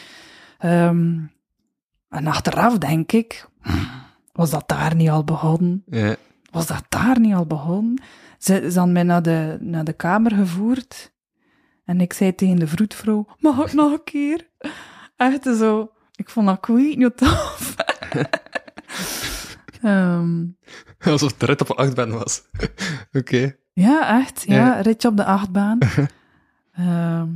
ehm, 0.59 1.19
en 2.09 2.27
achteraf 2.27 2.79
denk 2.79 3.12
ik, 3.12 3.49
was 4.33 4.51
dat 4.51 4.69
daar 4.69 4.95
niet 4.95 5.11
al 5.11 5.25
begonnen? 5.25 5.83
Ja. 5.87 6.17
Was 6.51 6.67
dat 6.67 6.85
daar 6.89 7.21
niet 7.21 7.35
al 7.35 7.47
begonnen? 7.47 8.03
Ze, 8.39 8.71
ze 8.71 8.77
hadden 8.79 8.93
mij 8.93 9.03
naar 9.03 9.23
de, 9.23 9.57
naar 9.61 9.85
de 9.85 9.93
kamer 9.93 10.33
gevoerd. 10.33 11.15
En 11.87 12.01
ik 12.01 12.12
zei 12.12 12.35
tegen 12.35 12.57
de 12.57 12.66
vroedvrouw, 12.66 13.27
mag 13.38 13.66
ik 13.66 13.72
nog 13.72 13.92
een 13.92 14.05
keer? 14.05 14.49
Echt 15.16 15.42
zo, 15.44 15.92
ik 16.14 16.31
vond 16.31 16.46
dat 16.46 16.61
kwijt 16.61 16.96
niet 16.96 17.16
tof. 17.16 17.75
Ehm, 19.83 20.44
Alsof 20.99 21.33
het 21.33 21.42
rit 21.42 21.61
op 21.61 21.68
een 21.70 21.77
achtbaan 21.77 22.11
was. 22.11 22.42
Oké. 23.18 23.57
ja, 23.72 24.20
echt. 24.20 24.42
Ja, 24.46 24.55
Ja. 24.55 24.81
ritje 24.81 25.09
op 25.09 25.16
de 25.16 25.25
achtbaan. 25.25 25.79
Ehm, 26.72 27.31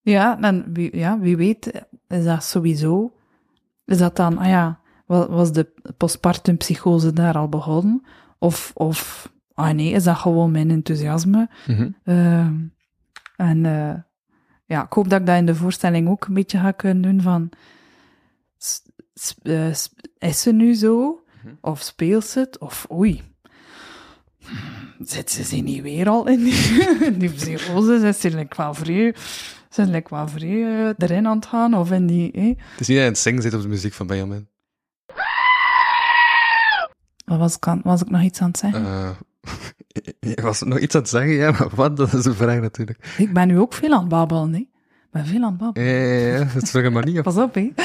ja, 0.00 0.40
en 0.40 0.72
wie, 0.72 0.96
ja, 0.96 1.18
wie 1.18 1.36
weet 1.36 1.84
is 2.08 2.24
dat 2.24 2.44
sowieso... 2.44 3.16
Is 3.84 3.98
dat 3.98 4.16
dan, 4.16 4.38
ah 4.38 4.46
ja, 4.48 4.80
wa- 5.06 5.28
was 5.28 5.52
de 5.52 5.72
postpartum 5.96 6.56
psychose 6.56 7.12
daar 7.12 7.36
al 7.36 7.48
begonnen? 7.48 8.04
Of, 8.38 8.70
of 8.74 9.32
ah 9.54 9.70
nee, 9.70 9.90
is 9.92 10.04
dat 10.04 10.16
gewoon 10.16 10.50
mijn 10.50 10.70
enthousiasme? 10.70 11.48
Mhm. 11.66 11.88
Ehm, 12.04 12.54
en 13.36 13.66
eh, 13.66 13.94
ja, 14.64 14.84
ik 14.84 14.92
hoop 14.92 15.08
dat 15.08 15.20
ik 15.20 15.26
dat 15.26 15.36
in 15.36 15.46
de 15.46 15.54
voorstelling 15.54 16.08
ook 16.08 16.24
een 16.26 16.34
beetje 16.34 16.58
ga 16.58 16.70
kunnen 16.70 17.02
doen 17.02 17.20
van... 17.20 17.50
eh, 19.42 19.68
is 20.18 20.40
ze 20.42 20.52
nu 20.52 20.74
zo? 20.74 21.24
Of 21.60 21.80
speelt 21.80 22.24
ze 22.24 22.38
het? 22.38 22.58
Of 22.58 22.86
oei, 22.92 23.22
zit 24.98 25.30
ze 25.30 25.42
zich 25.42 25.62
niet 25.62 25.82
weer 25.82 26.08
al 26.08 26.26
in 26.28 26.44
die, 26.44 26.80
die 27.18 27.30
psychose? 27.30 27.98
Zit 28.00 28.16
ze 28.16 28.36
like 28.36 28.56
wel 28.56 28.74
vrij, 28.74 29.14
ze 29.70 29.86
like 29.86 30.14
wel 30.14 30.28
vrij 30.28 30.86
eh, 30.88 30.94
erin 30.98 31.26
aan 31.26 31.36
het 31.36 31.46
gaan? 31.46 31.74
Of 31.74 31.90
in 31.90 32.06
die... 32.06 32.32
eh? 32.32 32.44
Het 32.46 32.80
is 32.80 32.88
niet 32.88 32.96
dat 32.98 33.06
het 33.06 33.18
zingen 33.18 33.42
zit 33.42 33.54
op 33.54 33.62
de 33.62 33.68
muziek 33.68 33.92
van 33.92 34.06
Benjamin. 34.06 34.48
Wat 37.24 37.38
was, 37.38 37.56
ik 37.56 37.66
aan- 37.68 37.80
was 37.84 38.00
ik 38.02 38.10
nog 38.10 38.22
iets 38.22 38.40
aan 38.40 38.48
het 38.48 38.58
zeggen? 38.58 38.84
je 40.20 40.42
was 40.42 40.62
nog 40.62 40.78
iets 40.78 40.94
aan 40.94 41.00
het 41.00 41.10
zeggen, 41.10 41.32
ja, 41.32 41.50
maar 41.50 41.68
wat? 41.74 41.96
Dat 41.96 42.12
is 42.14 42.24
een 42.24 42.34
vraag 42.34 42.60
natuurlijk. 42.60 43.14
Ik 43.18 43.32
ben 43.32 43.48
nu 43.48 43.58
ook 43.58 43.72
veel 43.72 43.92
aan 43.92 44.00
het 44.00 44.08
babbelen, 44.08 44.52
hè? 44.52 44.58
Ik 44.58 44.68
ben 45.10 45.26
veel 45.26 45.42
aan 45.42 45.52
het 45.52 45.60
Ja, 45.60 45.64
babbelen. 45.64 45.88
ja, 45.88 46.36
ja, 46.38 46.44
dat 46.54 46.62
is 46.62 46.70
toch 46.70 46.90
maar 46.90 47.04
niet 47.04 47.18
op. 47.18 47.24
Pas 47.24 47.36
op, 47.36 47.54
hè? 47.54 47.70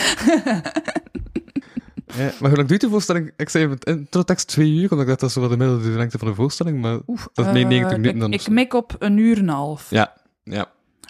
Ja, 2.18 2.32
maar 2.40 2.50
hoe 2.50 2.56
lang 2.58 2.68
duurt 2.70 2.82
de 2.82 2.90
voorstelling? 2.90 3.32
Ik 3.38 3.50
zei 3.50 3.68
met 3.68 3.86
introtekst 3.86 4.48
twee 4.48 4.72
uur, 4.74 4.82
omdat 4.84 5.00
ik 5.00 5.08
dacht 5.08 5.20
dat 5.20 5.32
zo 5.32 5.42
wat 5.42 5.50
de 5.50 5.58
middelde 5.58 5.90
lengte 5.90 6.18
van 6.18 6.28
de 6.28 6.34
voorstelling, 6.36 6.82
maar 6.82 7.00
dat 7.34 7.46
is 7.46 7.52
nee, 7.52 7.66
90 7.66 7.92
Eh, 7.92 7.96
minuten 7.98 8.20
dan. 8.20 8.34
Ik, 8.34 8.42
ik 8.42 8.50
mik 8.50 8.74
op 8.74 8.96
een 9.00 9.18
uur 9.18 9.38
en 9.38 9.44
een 9.44 9.50
half. 9.50 9.90
Ja, 9.90 10.14
ja. 10.44 10.66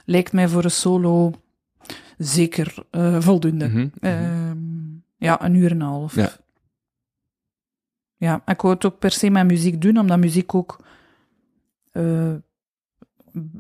Lijkt 0.06 0.34
mij 0.34 0.48
voor 0.48 0.64
een 0.64 0.72
solo 0.72 1.32
zeker 2.18 2.76
eh, 2.92 3.16
voldoende. 3.20 3.68
Mhm, 3.68 3.78
mhm. 3.78 3.90
Ehm, 4.00 4.58
ja, 5.18 5.44
een 5.44 5.54
uur 5.54 5.72
en 5.72 5.80
een 5.82 5.88
half. 5.88 6.16
Ja. 6.16 6.32
Ja, 8.20 8.42
ik 8.46 8.62
wou 8.62 8.74
het 8.74 8.86
ook 8.86 9.00
per 9.00 9.12
se 9.12 9.30
met 9.30 9.48
muziek 9.48 9.82
doen, 9.82 9.98
omdat 9.98 10.18
muziek 10.18 10.56
ook 10.56 10.80
eh, 11.92 12.34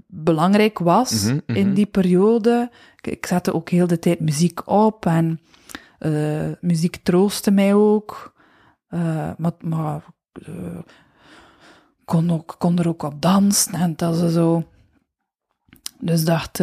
belangrijk 0.08 0.80
was 0.80 1.24
Mhm, 1.24 1.39
mhm. 1.48 1.58
in 1.58 1.74
die 1.74 1.86
periode. 1.86 2.72
Ik, 2.95 3.08
ik 3.08 3.26
zette 3.26 3.54
ook 3.54 3.69
heel 3.69 3.88
de 3.88 4.00
tijd 4.00 4.19
muziek 4.19 4.67
op 4.67 5.06
en 5.06 5.39
eh, 6.00 6.52
muziek 6.62 6.95
troostte 6.95 7.52
mij 7.52 7.74
ook. 7.74 8.34
Eh, 8.88 9.32
maar 9.38 9.52
maar 9.62 10.04
kon, 12.06 12.32
ook, 12.32 12.56
kon 12.58 12.80
er 12.80 12.88
ook 12.88 13.04
op 13.04 13.22
dansen 13.22 13.74
en 13.74 13.93
dat 13.95 14.22
is 14.22 14.34
zo. 14.34 14.63
Dus 16.00 16.26
dacht, 16.26 16.60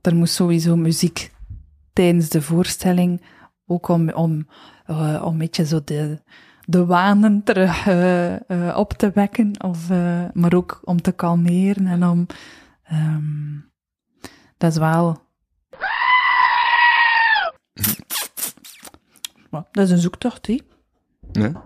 er 0.00 0.14
moest 0.14 0.34
sowieso 0.34 0.76
muziek 0.76 1.32
tijdens 1.92 2.28
de 2.28 2.42
voorstelling, 2.42 3.22
ook 3.66 3.88
om, 3.88 4.10
om, 4.10 4.46
om 4.86 4.96
een 5.22 5.38
beetje 5.38 5.66
zo 5.66 5.80
de, 5.84 6.22
de 6.70 6.86
wanen 6.86 7.42
terug 7.44 7.86
eh, 7.86 8.50
eh, 8.50 8.76
op 8.76 8.92
te 8.92 9.10
wekken, 9.10 9.52
of, 9.64 9.90
eh, 9.90 10.24
maar 10.32 10.54
ook 10.54 10.80
om 10.84 11.02
te 11.02 11.12
kalmeren 11.12 11.86
en 11.86 12.04
om... 12.04 12.26
ehm, 12.82 13.58
dat 14.56 14.70
is 14.70 14.78
wel... 14.78 15.28
Maar 19.50 19.64
dat 19.70 19.84
is 19.84 19.90
een 19.90 19.98
zoektocht, 19.98 20.46
hè? 20.46 20.58
Ja. 21.32 21.62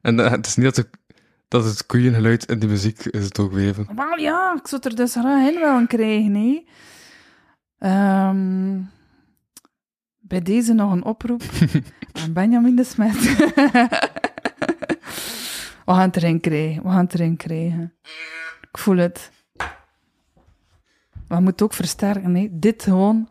En 0.00 0.18
het 0.18 0.46
is 0.46 0.56
niet 0.56 0.64
dat, 0.64 0.74
de, 0.74 0.88
dat 1.48 1.64
het 1.64 1.86
koeiengeluid 1.86 2.44
in 2.44 2.58
de 2.58 2.66
muziek 2.66 3.04
is 3.04 3.24
het 3.24 3.38
ook 3.38 3.52
weven. 3.52 3.88
Wel 3.94 4.18
ja, 4.18 4.54
ik 4.60 4.66
zou 4.66 4.82
er 4.84 4.96
dus 4.96 5.12
graag 5.12 5.48
in 5.48 5.54
willen 5.54 5.86
krijgen, 5.86 6.34
hè. 6.34 6.64
Ehm, 7.78 8.80
bij 10.18 10.42
deze 10.42 10.72
nog 10.72 10.92
een 10.92 11.04
oproep 11.04 11.42
aan 12.22 12.32
Benjamin 12.32 12.76
de 12.76 12.84
Smet. 12.84 13.16
We 15.88 15.94
gaan 15.94 16.06
het 16.06 16.16
erin 16.16 16.40
krijgen, 16.40 16.82
we 16.82 16.88
gaan 16.88 17.04
het 17.04 17.14
erin 17.14 17.36
krijgen. 17.36 17.94
Ik 18.60 18.78
voel 18.78 18.96
het. 18.96 19.30
Maar 21.28 21.38
we 21.38 21.40
moeten 21.40 21.66
ook 21.66 21.72
versterken, 21.72 22.34
hè. 22.34 22.48
Dit 22.50 22.82
gewoon 22.82 23.28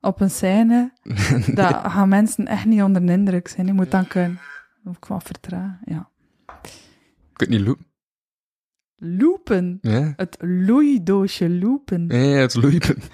op 0.00 0.20
een 0.20 0.30
scène, 0.30 0.92
dat 1.54 1.74
gaan 1.74 2.08
mensen 2.08 2.46
echt 2.46 2.64
niet 2.64 2.82
onder 2.82 3.06
de 3.06 3.12
indruk 3.12 3.48
zijn. 3.48 3.66
Je 3.66 3.72
moet 3.72 3.90
dan 3.90 4.06
kunnen... 4.06 4.40
Ook 4.84 5.06
wat 5.06 5.22
vertragen, 5.22 5.80
ja. 5.84 6.10
Ik 7.32 7.34
weet 7.34 7.48
niet 7.48 7.60
loop. 7.60 7.78
Loopen. 8.96 9.78
Ja. 9.80 10.12
Het 10.16 10.36
loeidoosje 10.40 11.50
loopen. 11.50 12.04
Ja, 12.08 12.16
ja, 12.16 12.40
het 12.40 12.54
loeipen. 12.54 12.96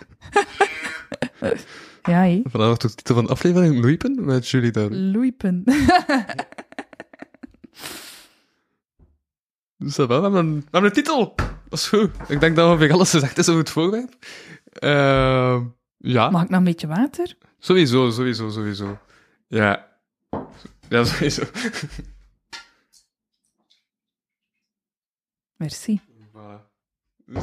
Ja, 2.02 2.22
hé. 2.22 2.40
Vandaag 2.44 2.76
de 2.76 2.94
titel 2.94 3.14
van 3.14 3.24
de 3.24 3.30
aflevering, 3.30 3.80
loeipen, 3.80 4.24
met 4.24 4.48
Julie 4.48 4.70
daar. 4.70 4.90
Loeipen. 4.90 5.64
Dus 9.78 9.94
dat 9.94 10.08
wel, 10.08 10.16
we 10.16 10.22
hebben, 10.22 10.46
een, 10.46 10.54
we 10.56 10.62
hebben 10.70 10.90
een 10.90 10.96
titel. 10.96 11.34
Dat 11.68 11.78
is 11.78 11.88
goed. 11.88 12.10
Ik 12.28 12.40
denk 12.40 12.56
dat 12.56 12.68
ongeveer 12.70 12.92
alles 12.92 13.10
gezegd 13.10 13.38
is 13.38 13.48
over 13.48 13.60
het 13.60 13.70
voorwerp. 13.70 14.14
Ehm, 14.72 15.64
ja, 15.96 16.30
Mag 16.30 16.42
ik 16.42 16.48
nog 16.48 16.58
een 16.58 16.64
beetje 16.64 16.86
water? 16.86 17.36
sowieso, 17.58 18.10
sowieso, 18.10 18.48
sowieso. 18.50 18.98
Ja. 19.46 19.88
Ja, 20.88 21.04
sowieso. 21.04 21.42
Merci. 25.56 26.00
Voilà. 26.32 26.66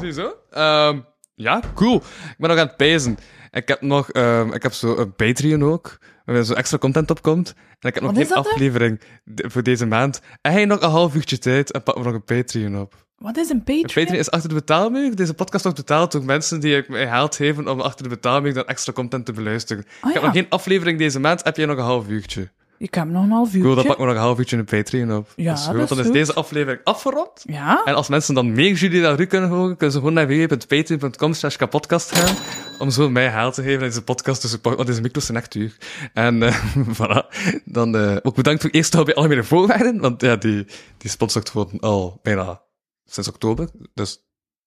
Ziezo? 0.00 0.34
Ehm 0.50 1.00
ja, 1.34 1.62
cool. 1.74 1.96
Ik 1.96 2.34
ben 2.38 2.48
nog 2.48 2.58
aan 2.58 2.66
het 2.66 2.76
pezen. 2.76 3.16
Ik 3.50 3.68
heb 3.68 3.80
nog, 3.80 4.10
ehm, 4.10 4.52
ik 4.52 4.62
heb 4.62 4.72
zo 4.72 4.96
een 4.96 5.14
Patreon 5.14 5.64
ook, 5.64 5.98
waar 6.34 6.44
zo 6.44 6.52
extra 6.54 6.78
content 6.78 7.10
op 7.10 7.22
komt. 7.22 7.54
En 7.78 7.88
ik 7.88 7.94
heb 7.94 8.02
nog 8.02 8.12
Wat 8.12 8.20
is 8.20 8.26
geen 8.26 8.36
dat, 8.36 8.44
hè? 8.44 8.50
aflevering 8.50 9.00
de- 9.24 9.50
voor 9.50 9.62
deze 9.62 9.86
maand. 9.86 10.20
En 10.40 10.52
hij 10.52 10.64
nog 10.64 10.80
een 10.82 10.90
half 10.90 11.14
uurtje 11.14 11.38
tijd 11.38 11.70
en 11.72 11.82
pak 11.82 11.96
me 11.96 12.02
nog 12.04 12.14
een 12.14 12.24
Patreon 12.24 12.78
op. 12.80 13.04
Wat 13.18 13.36
is 13.36 13.48
een 13.48 13.56
Een 13.56 13.62
Patreon? 13.64 13.82
Patreon 14.04 14.18
is 14.20 14.30
achter 14.30 14.48
de 14.48 14.54
betaalmuur. 14.54 15.16
Deze 15.16 15.34
podcast 15.34 15.62
wordt 15.64 15.78
betaald 15.78 16.12
door 16.12 16.24
mensen 16.24 16.60
die 16.60 16.76
ik 16.76 16.88
mij 16.88 17.08
geld 17.08 17.36
geven 17.36 17.68
om 17.68 17.80
achter 17.80 18.02
de 18.02 18.08
betaalmuur 18.08 18.54
dan 18.54 18.64
extra 18.66 18.92
content 18.92 19.26
te 19.26 19.32
beluisteren. 19.32 19.84
Ah, 20.00 20.08
Ik 20.08 20.12
heb 20.14 20.22
ja. 20.22 20.28
nog 20.28 20.36
geen 20.36 20.48
aflevering 20.48 20.98
deze 20.98 21.20
maand, 21.20 21.44
heb 21.44 21.56
jij 21.56 21.66
nog 21.66 21.76
een 21.76 21.82
half 21.84 22.08
uurtje. 22.08 22.50
Ik 22.78 22.94
heb 22.94 23.08
nog 23.08 23.22
een 23.22 23.30
half 23.30 23.46
uurtje. 23.46 23.60
Cool, 23.60 23.74
dan 23.74 23.84
pak 23.84 23.92
ik 23.92 24.04
nog 24.04 24.14
een 24.14 24.20
half 24.20 24.38
uurtje 24.38 24.56
een 24.56 24.64
Patreon 24.64 25.16
op. 25.16 25.32
Ja, 25.36 25.50
dat 25.50 25.58
is 25.58 25.66
goed. 25.66 25.78
dat 25.78 25.88
dan 25.88 25.98
is 25.98 26.04
goed. 26.04 26.12
deze 26.12 26.34
aflevering 26.34 26.80
afgerond. 26.84 27.42
Ja? 27.44 27.82
En 27.84 27.94
als 27.94 28.08
mensen 28.08 28.34
dan 28.34 28.52
meer 28.52 28.72
Julie 28.72 29.02
dan 29.02 29.16
Ru 29.16 29.26
kunnen 29.26 29.48
horen, 29.48 29.76
kunnen 29.76 29.92
ze 29.92 29.98
gewoon 29.98 30.14
naar 30.14 30.26
www.patreon.com 30.26 31.32
slash 31.32 31.56
kapodcast 31.56 32.16
gaan, 32.16 32.36
om 32.78 32.90
zo 32.90 33.10
mij 33.10 33.28
haal 33.28 33.52
te 33.52 33.62
geven 33.62 33.80
in 33.80 33.88
deze 33.88 34.02
podcast 34.02 34.60
want 34.62 34.86
deze 34.86 35.00
micro's 35.00 35.26
zijn 35.26 35.38
echt 35.38 35.52
duur. 35.52 35.76
En 36.12 36.42
eh 36.42 36.64
voilà. 37.00 37.26
Dan 37.64 37.96
eh, 37.96 38.16
ook 38.22 38.34
bedankt 38.34 38.62
voor 38.62 38.70
eerst 38.70 38.94
al 38.94 39.04
bij 39.04 39.14
Algemene 39.14 39.44
Voorwaarden, 39.44 40.00
want 40.00 40.20
ja, 40.20 40.36
die, 40.36 40.66
die 40.98 41.10
sponsort 41.10 41.50
gewoon 41.50 41.80
al 41.80 42.20
bijna 42.22 42.62
sinds 43.04 43.28
oktober, 43.28 43.68
dus 43.94 44.25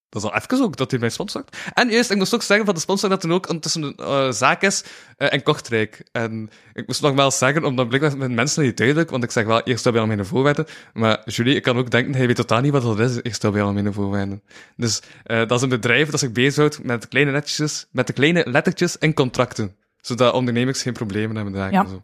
dat 0.09 0.23
is 0.23 0.29
al 0.29 0.35
even 0.35 0.61
ook 0.61 0.77
dat 0.77 0.91
hij 0.91 0.99
mij 0.99 1.09
sponsort. 1.09 1.57
En 1.73 1.89
eerst, 1.89 2.11
ik 2.11 2.17
moest 2.17 2.33
ook 2.33 2.41
zeggen 2.41 2.65
van 2.65 2.75
de 2.75 2.81
sponsor 2.81 3.09
dat 3.09 3.23
er 3.23 3.31
ook 3.31 3.47
ondertussen 3.47 3.83
een 3.83 3.95
eh, 3.95 4.31
zaak 4.31 4.61
is 4.61 4.83
in 5.17 5.43
Kortrijk. 5.43 6.03
En 6.11 6.49
ik 6.73 6.87
moest 6.87 7.01
nogmaals 7.01 7.37
zeggen, 7.37 7.63
omdat 7.63 7.87
blijkbaar 7.87 8.17
met 8.17 8.31
mensen 8.31 8.63
niet 8.63 8.77
duidelijk, 8.77 9.09
want 9.09 9.23
ik 9.23 9.31
zeg 9.31 9.45
wel 9.45 9.61
eerst 9.61 9.83
bij 9.83 9.93
Algemene 9.93 10.25
Voorwaarden, 10.25 10.65
maar 10.93 11.21
Julie, 11.25 11.55
ik 11.55 11.63
kan 11.63 11.77
ook 11.77 11.91
denken, 11.91 12.15
hij 12.15 12.27
weet 12.27 12.35
totaal 12.35 12.61
niet 12.61 12.71
wat 12.71 12.81
dat 12.81 12.99
is, 12.99 13.19
eerst 13.21 13.51
bij 13.51 13.61
Algemene 13.61 13.93
Voorwaarden. 13.93 14.41
Dus 14.75 15.01
eh, 15.23 15.37
dat 15.37 15.51
is 15.51 15.61
een 15.61 15.69
bedrijf 15.69 16.09
dat 16.09 16.19
zich 16.19 16.31
bezighoudt 16.31 16.83
met 16.83 17.07
kleine 17.07 17.31
netjes, 17.31 17.87
met 17.91 18.07
de 18.07 18.13
kleine 18.13 18.43
lettertjes 18.47 18.97
in 18.97 19.13
contracten. 19.13 19.75
Zodat 20.01 20.33
ondernemers 20.33 20.81
geen 20.81 20.93
problemen 20.93 21.35
hebben 21.35 21.53
daar. 21.53 21.71
Ja. 21.71 21.83
en 21.83 21.89
zo. 21.89 22.03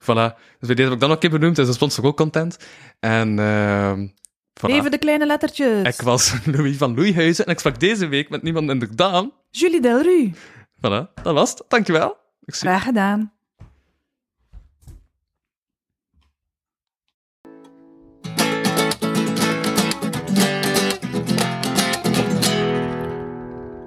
Voilà. 0.00 0.34
Dus 0.58 0.68
bij 0.68 0.74
deze 0.74 0.82
heb 0.82 0.92
ik 0.92 1.00
dan 1.00 1.08
ook 1.08 1.14
een 1.14 1.30
keer 1.30 1.38
benoemd, 1.38 1.58
is 1.58 1.66
de 1.66 1.72
sponsor 1.72 2.04
ook 2.04 2.16
content. 2.16 2.56
En 3.00 3.38
ehm 3.38 4.06
voilà. 4.60 4.72
Even 4.72 4.90
de 4.90 4.98
kleine 4.98 5.26
lettertjes. 5.26 5.96
Ik 5.96 6.02
was 6.02 6.34
Louis 6.52 6.76
van 6.76 6.94
Loeihuizen 6.94 7.46
en 7.46 7.52
ik 7.52 7.58
sprak 7.58 7.80
deze 7.80 8.06
week 8.06 8.28
met 8.28 8.42
niemand 8.42 8.70
in 8.70 8.78
de 8.78 8.94
Daan. 8.94 9.32
Julie 9.50 9.80
Delru. 9.80 10.32
Voilà, 10.76 11.12
dat 11.22 11.34
was 11.34 11.50
het. 11.50 11.64
Dankjewel. 11.68 12.16
Ik 12.44 12.54
zie... 12.54 12.68
Graag 12.68 12.82
gedaan. 12.82 13.34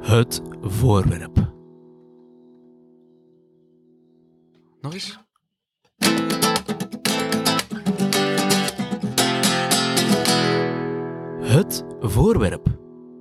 Het 0.01 0.41
voorwerp. 0.61 1.37
Nog 4.81 4.93
eens? 4.93 5.19
Het 11.49 11.83
voorwerp. 11.99 12.67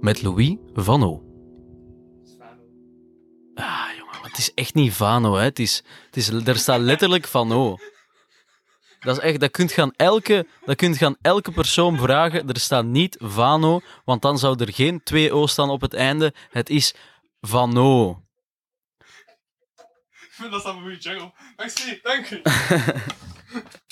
Met 0.01 0.23
Louis 0.23 0.57
van 0.75 1.03
O. 1.03 1.23
Ah, 3.55 3.89
jongen, 3.97 4.13
maar 4.13 4.31
het 4.31 4.39
is 4.39 4.55
echt 4.55 4.75
niet 4.75 4.93
Vano, 4.93 5.35
hè. 5.35 5.43
Het 5.43 5.59
is, 5.59 5.83
het 6.07 6.17
is, 6.17 6.29
er 6.29 6.57
staat 6.57 6.81
letterlijk 6.81 7.27
Van 7.27 7.53
O. 7.53 7.77
Dat 9.01 9.17
is 9.17 9.23
echt, 9.23 9.41
dat 9.41 9.51
kunt 9.51 9.73
gaan 9.73 9.93
elke, 9.97 10.47
dat 10.65 10.77
kunt 10.77 10.97
gaan 10.97 11.17
elke 11.21 11.53
persoon 11.53 11.99
vragen. 11.99 12.49
Er 12.49 12.61
staat 12.61 12.85
niet 12.85 13.17
Vano, 13.21 13.81
want 14.05 14.23
dan 14.23 14.39
zou 14.39 14.65
er 14.65 14.73
geen 14.73 15.03
twee 15.03 15.33
O 15.33 15.47
staan 15.47 15.71
op 15.71 15.81
het 15.81 15.95
einde. 15.95 16.35
Het 16.51 16.71
is 16.71 16.95
Vano. 17.41 18.23
Dat 20.51 20.53
is 20.53 20.65
een 20.65 20.81
goede 20.81 20.97
jungle. 20.99 21.33
Merci, 21.57 21.99
dank 22.03 22.31
u. 22.31 22.43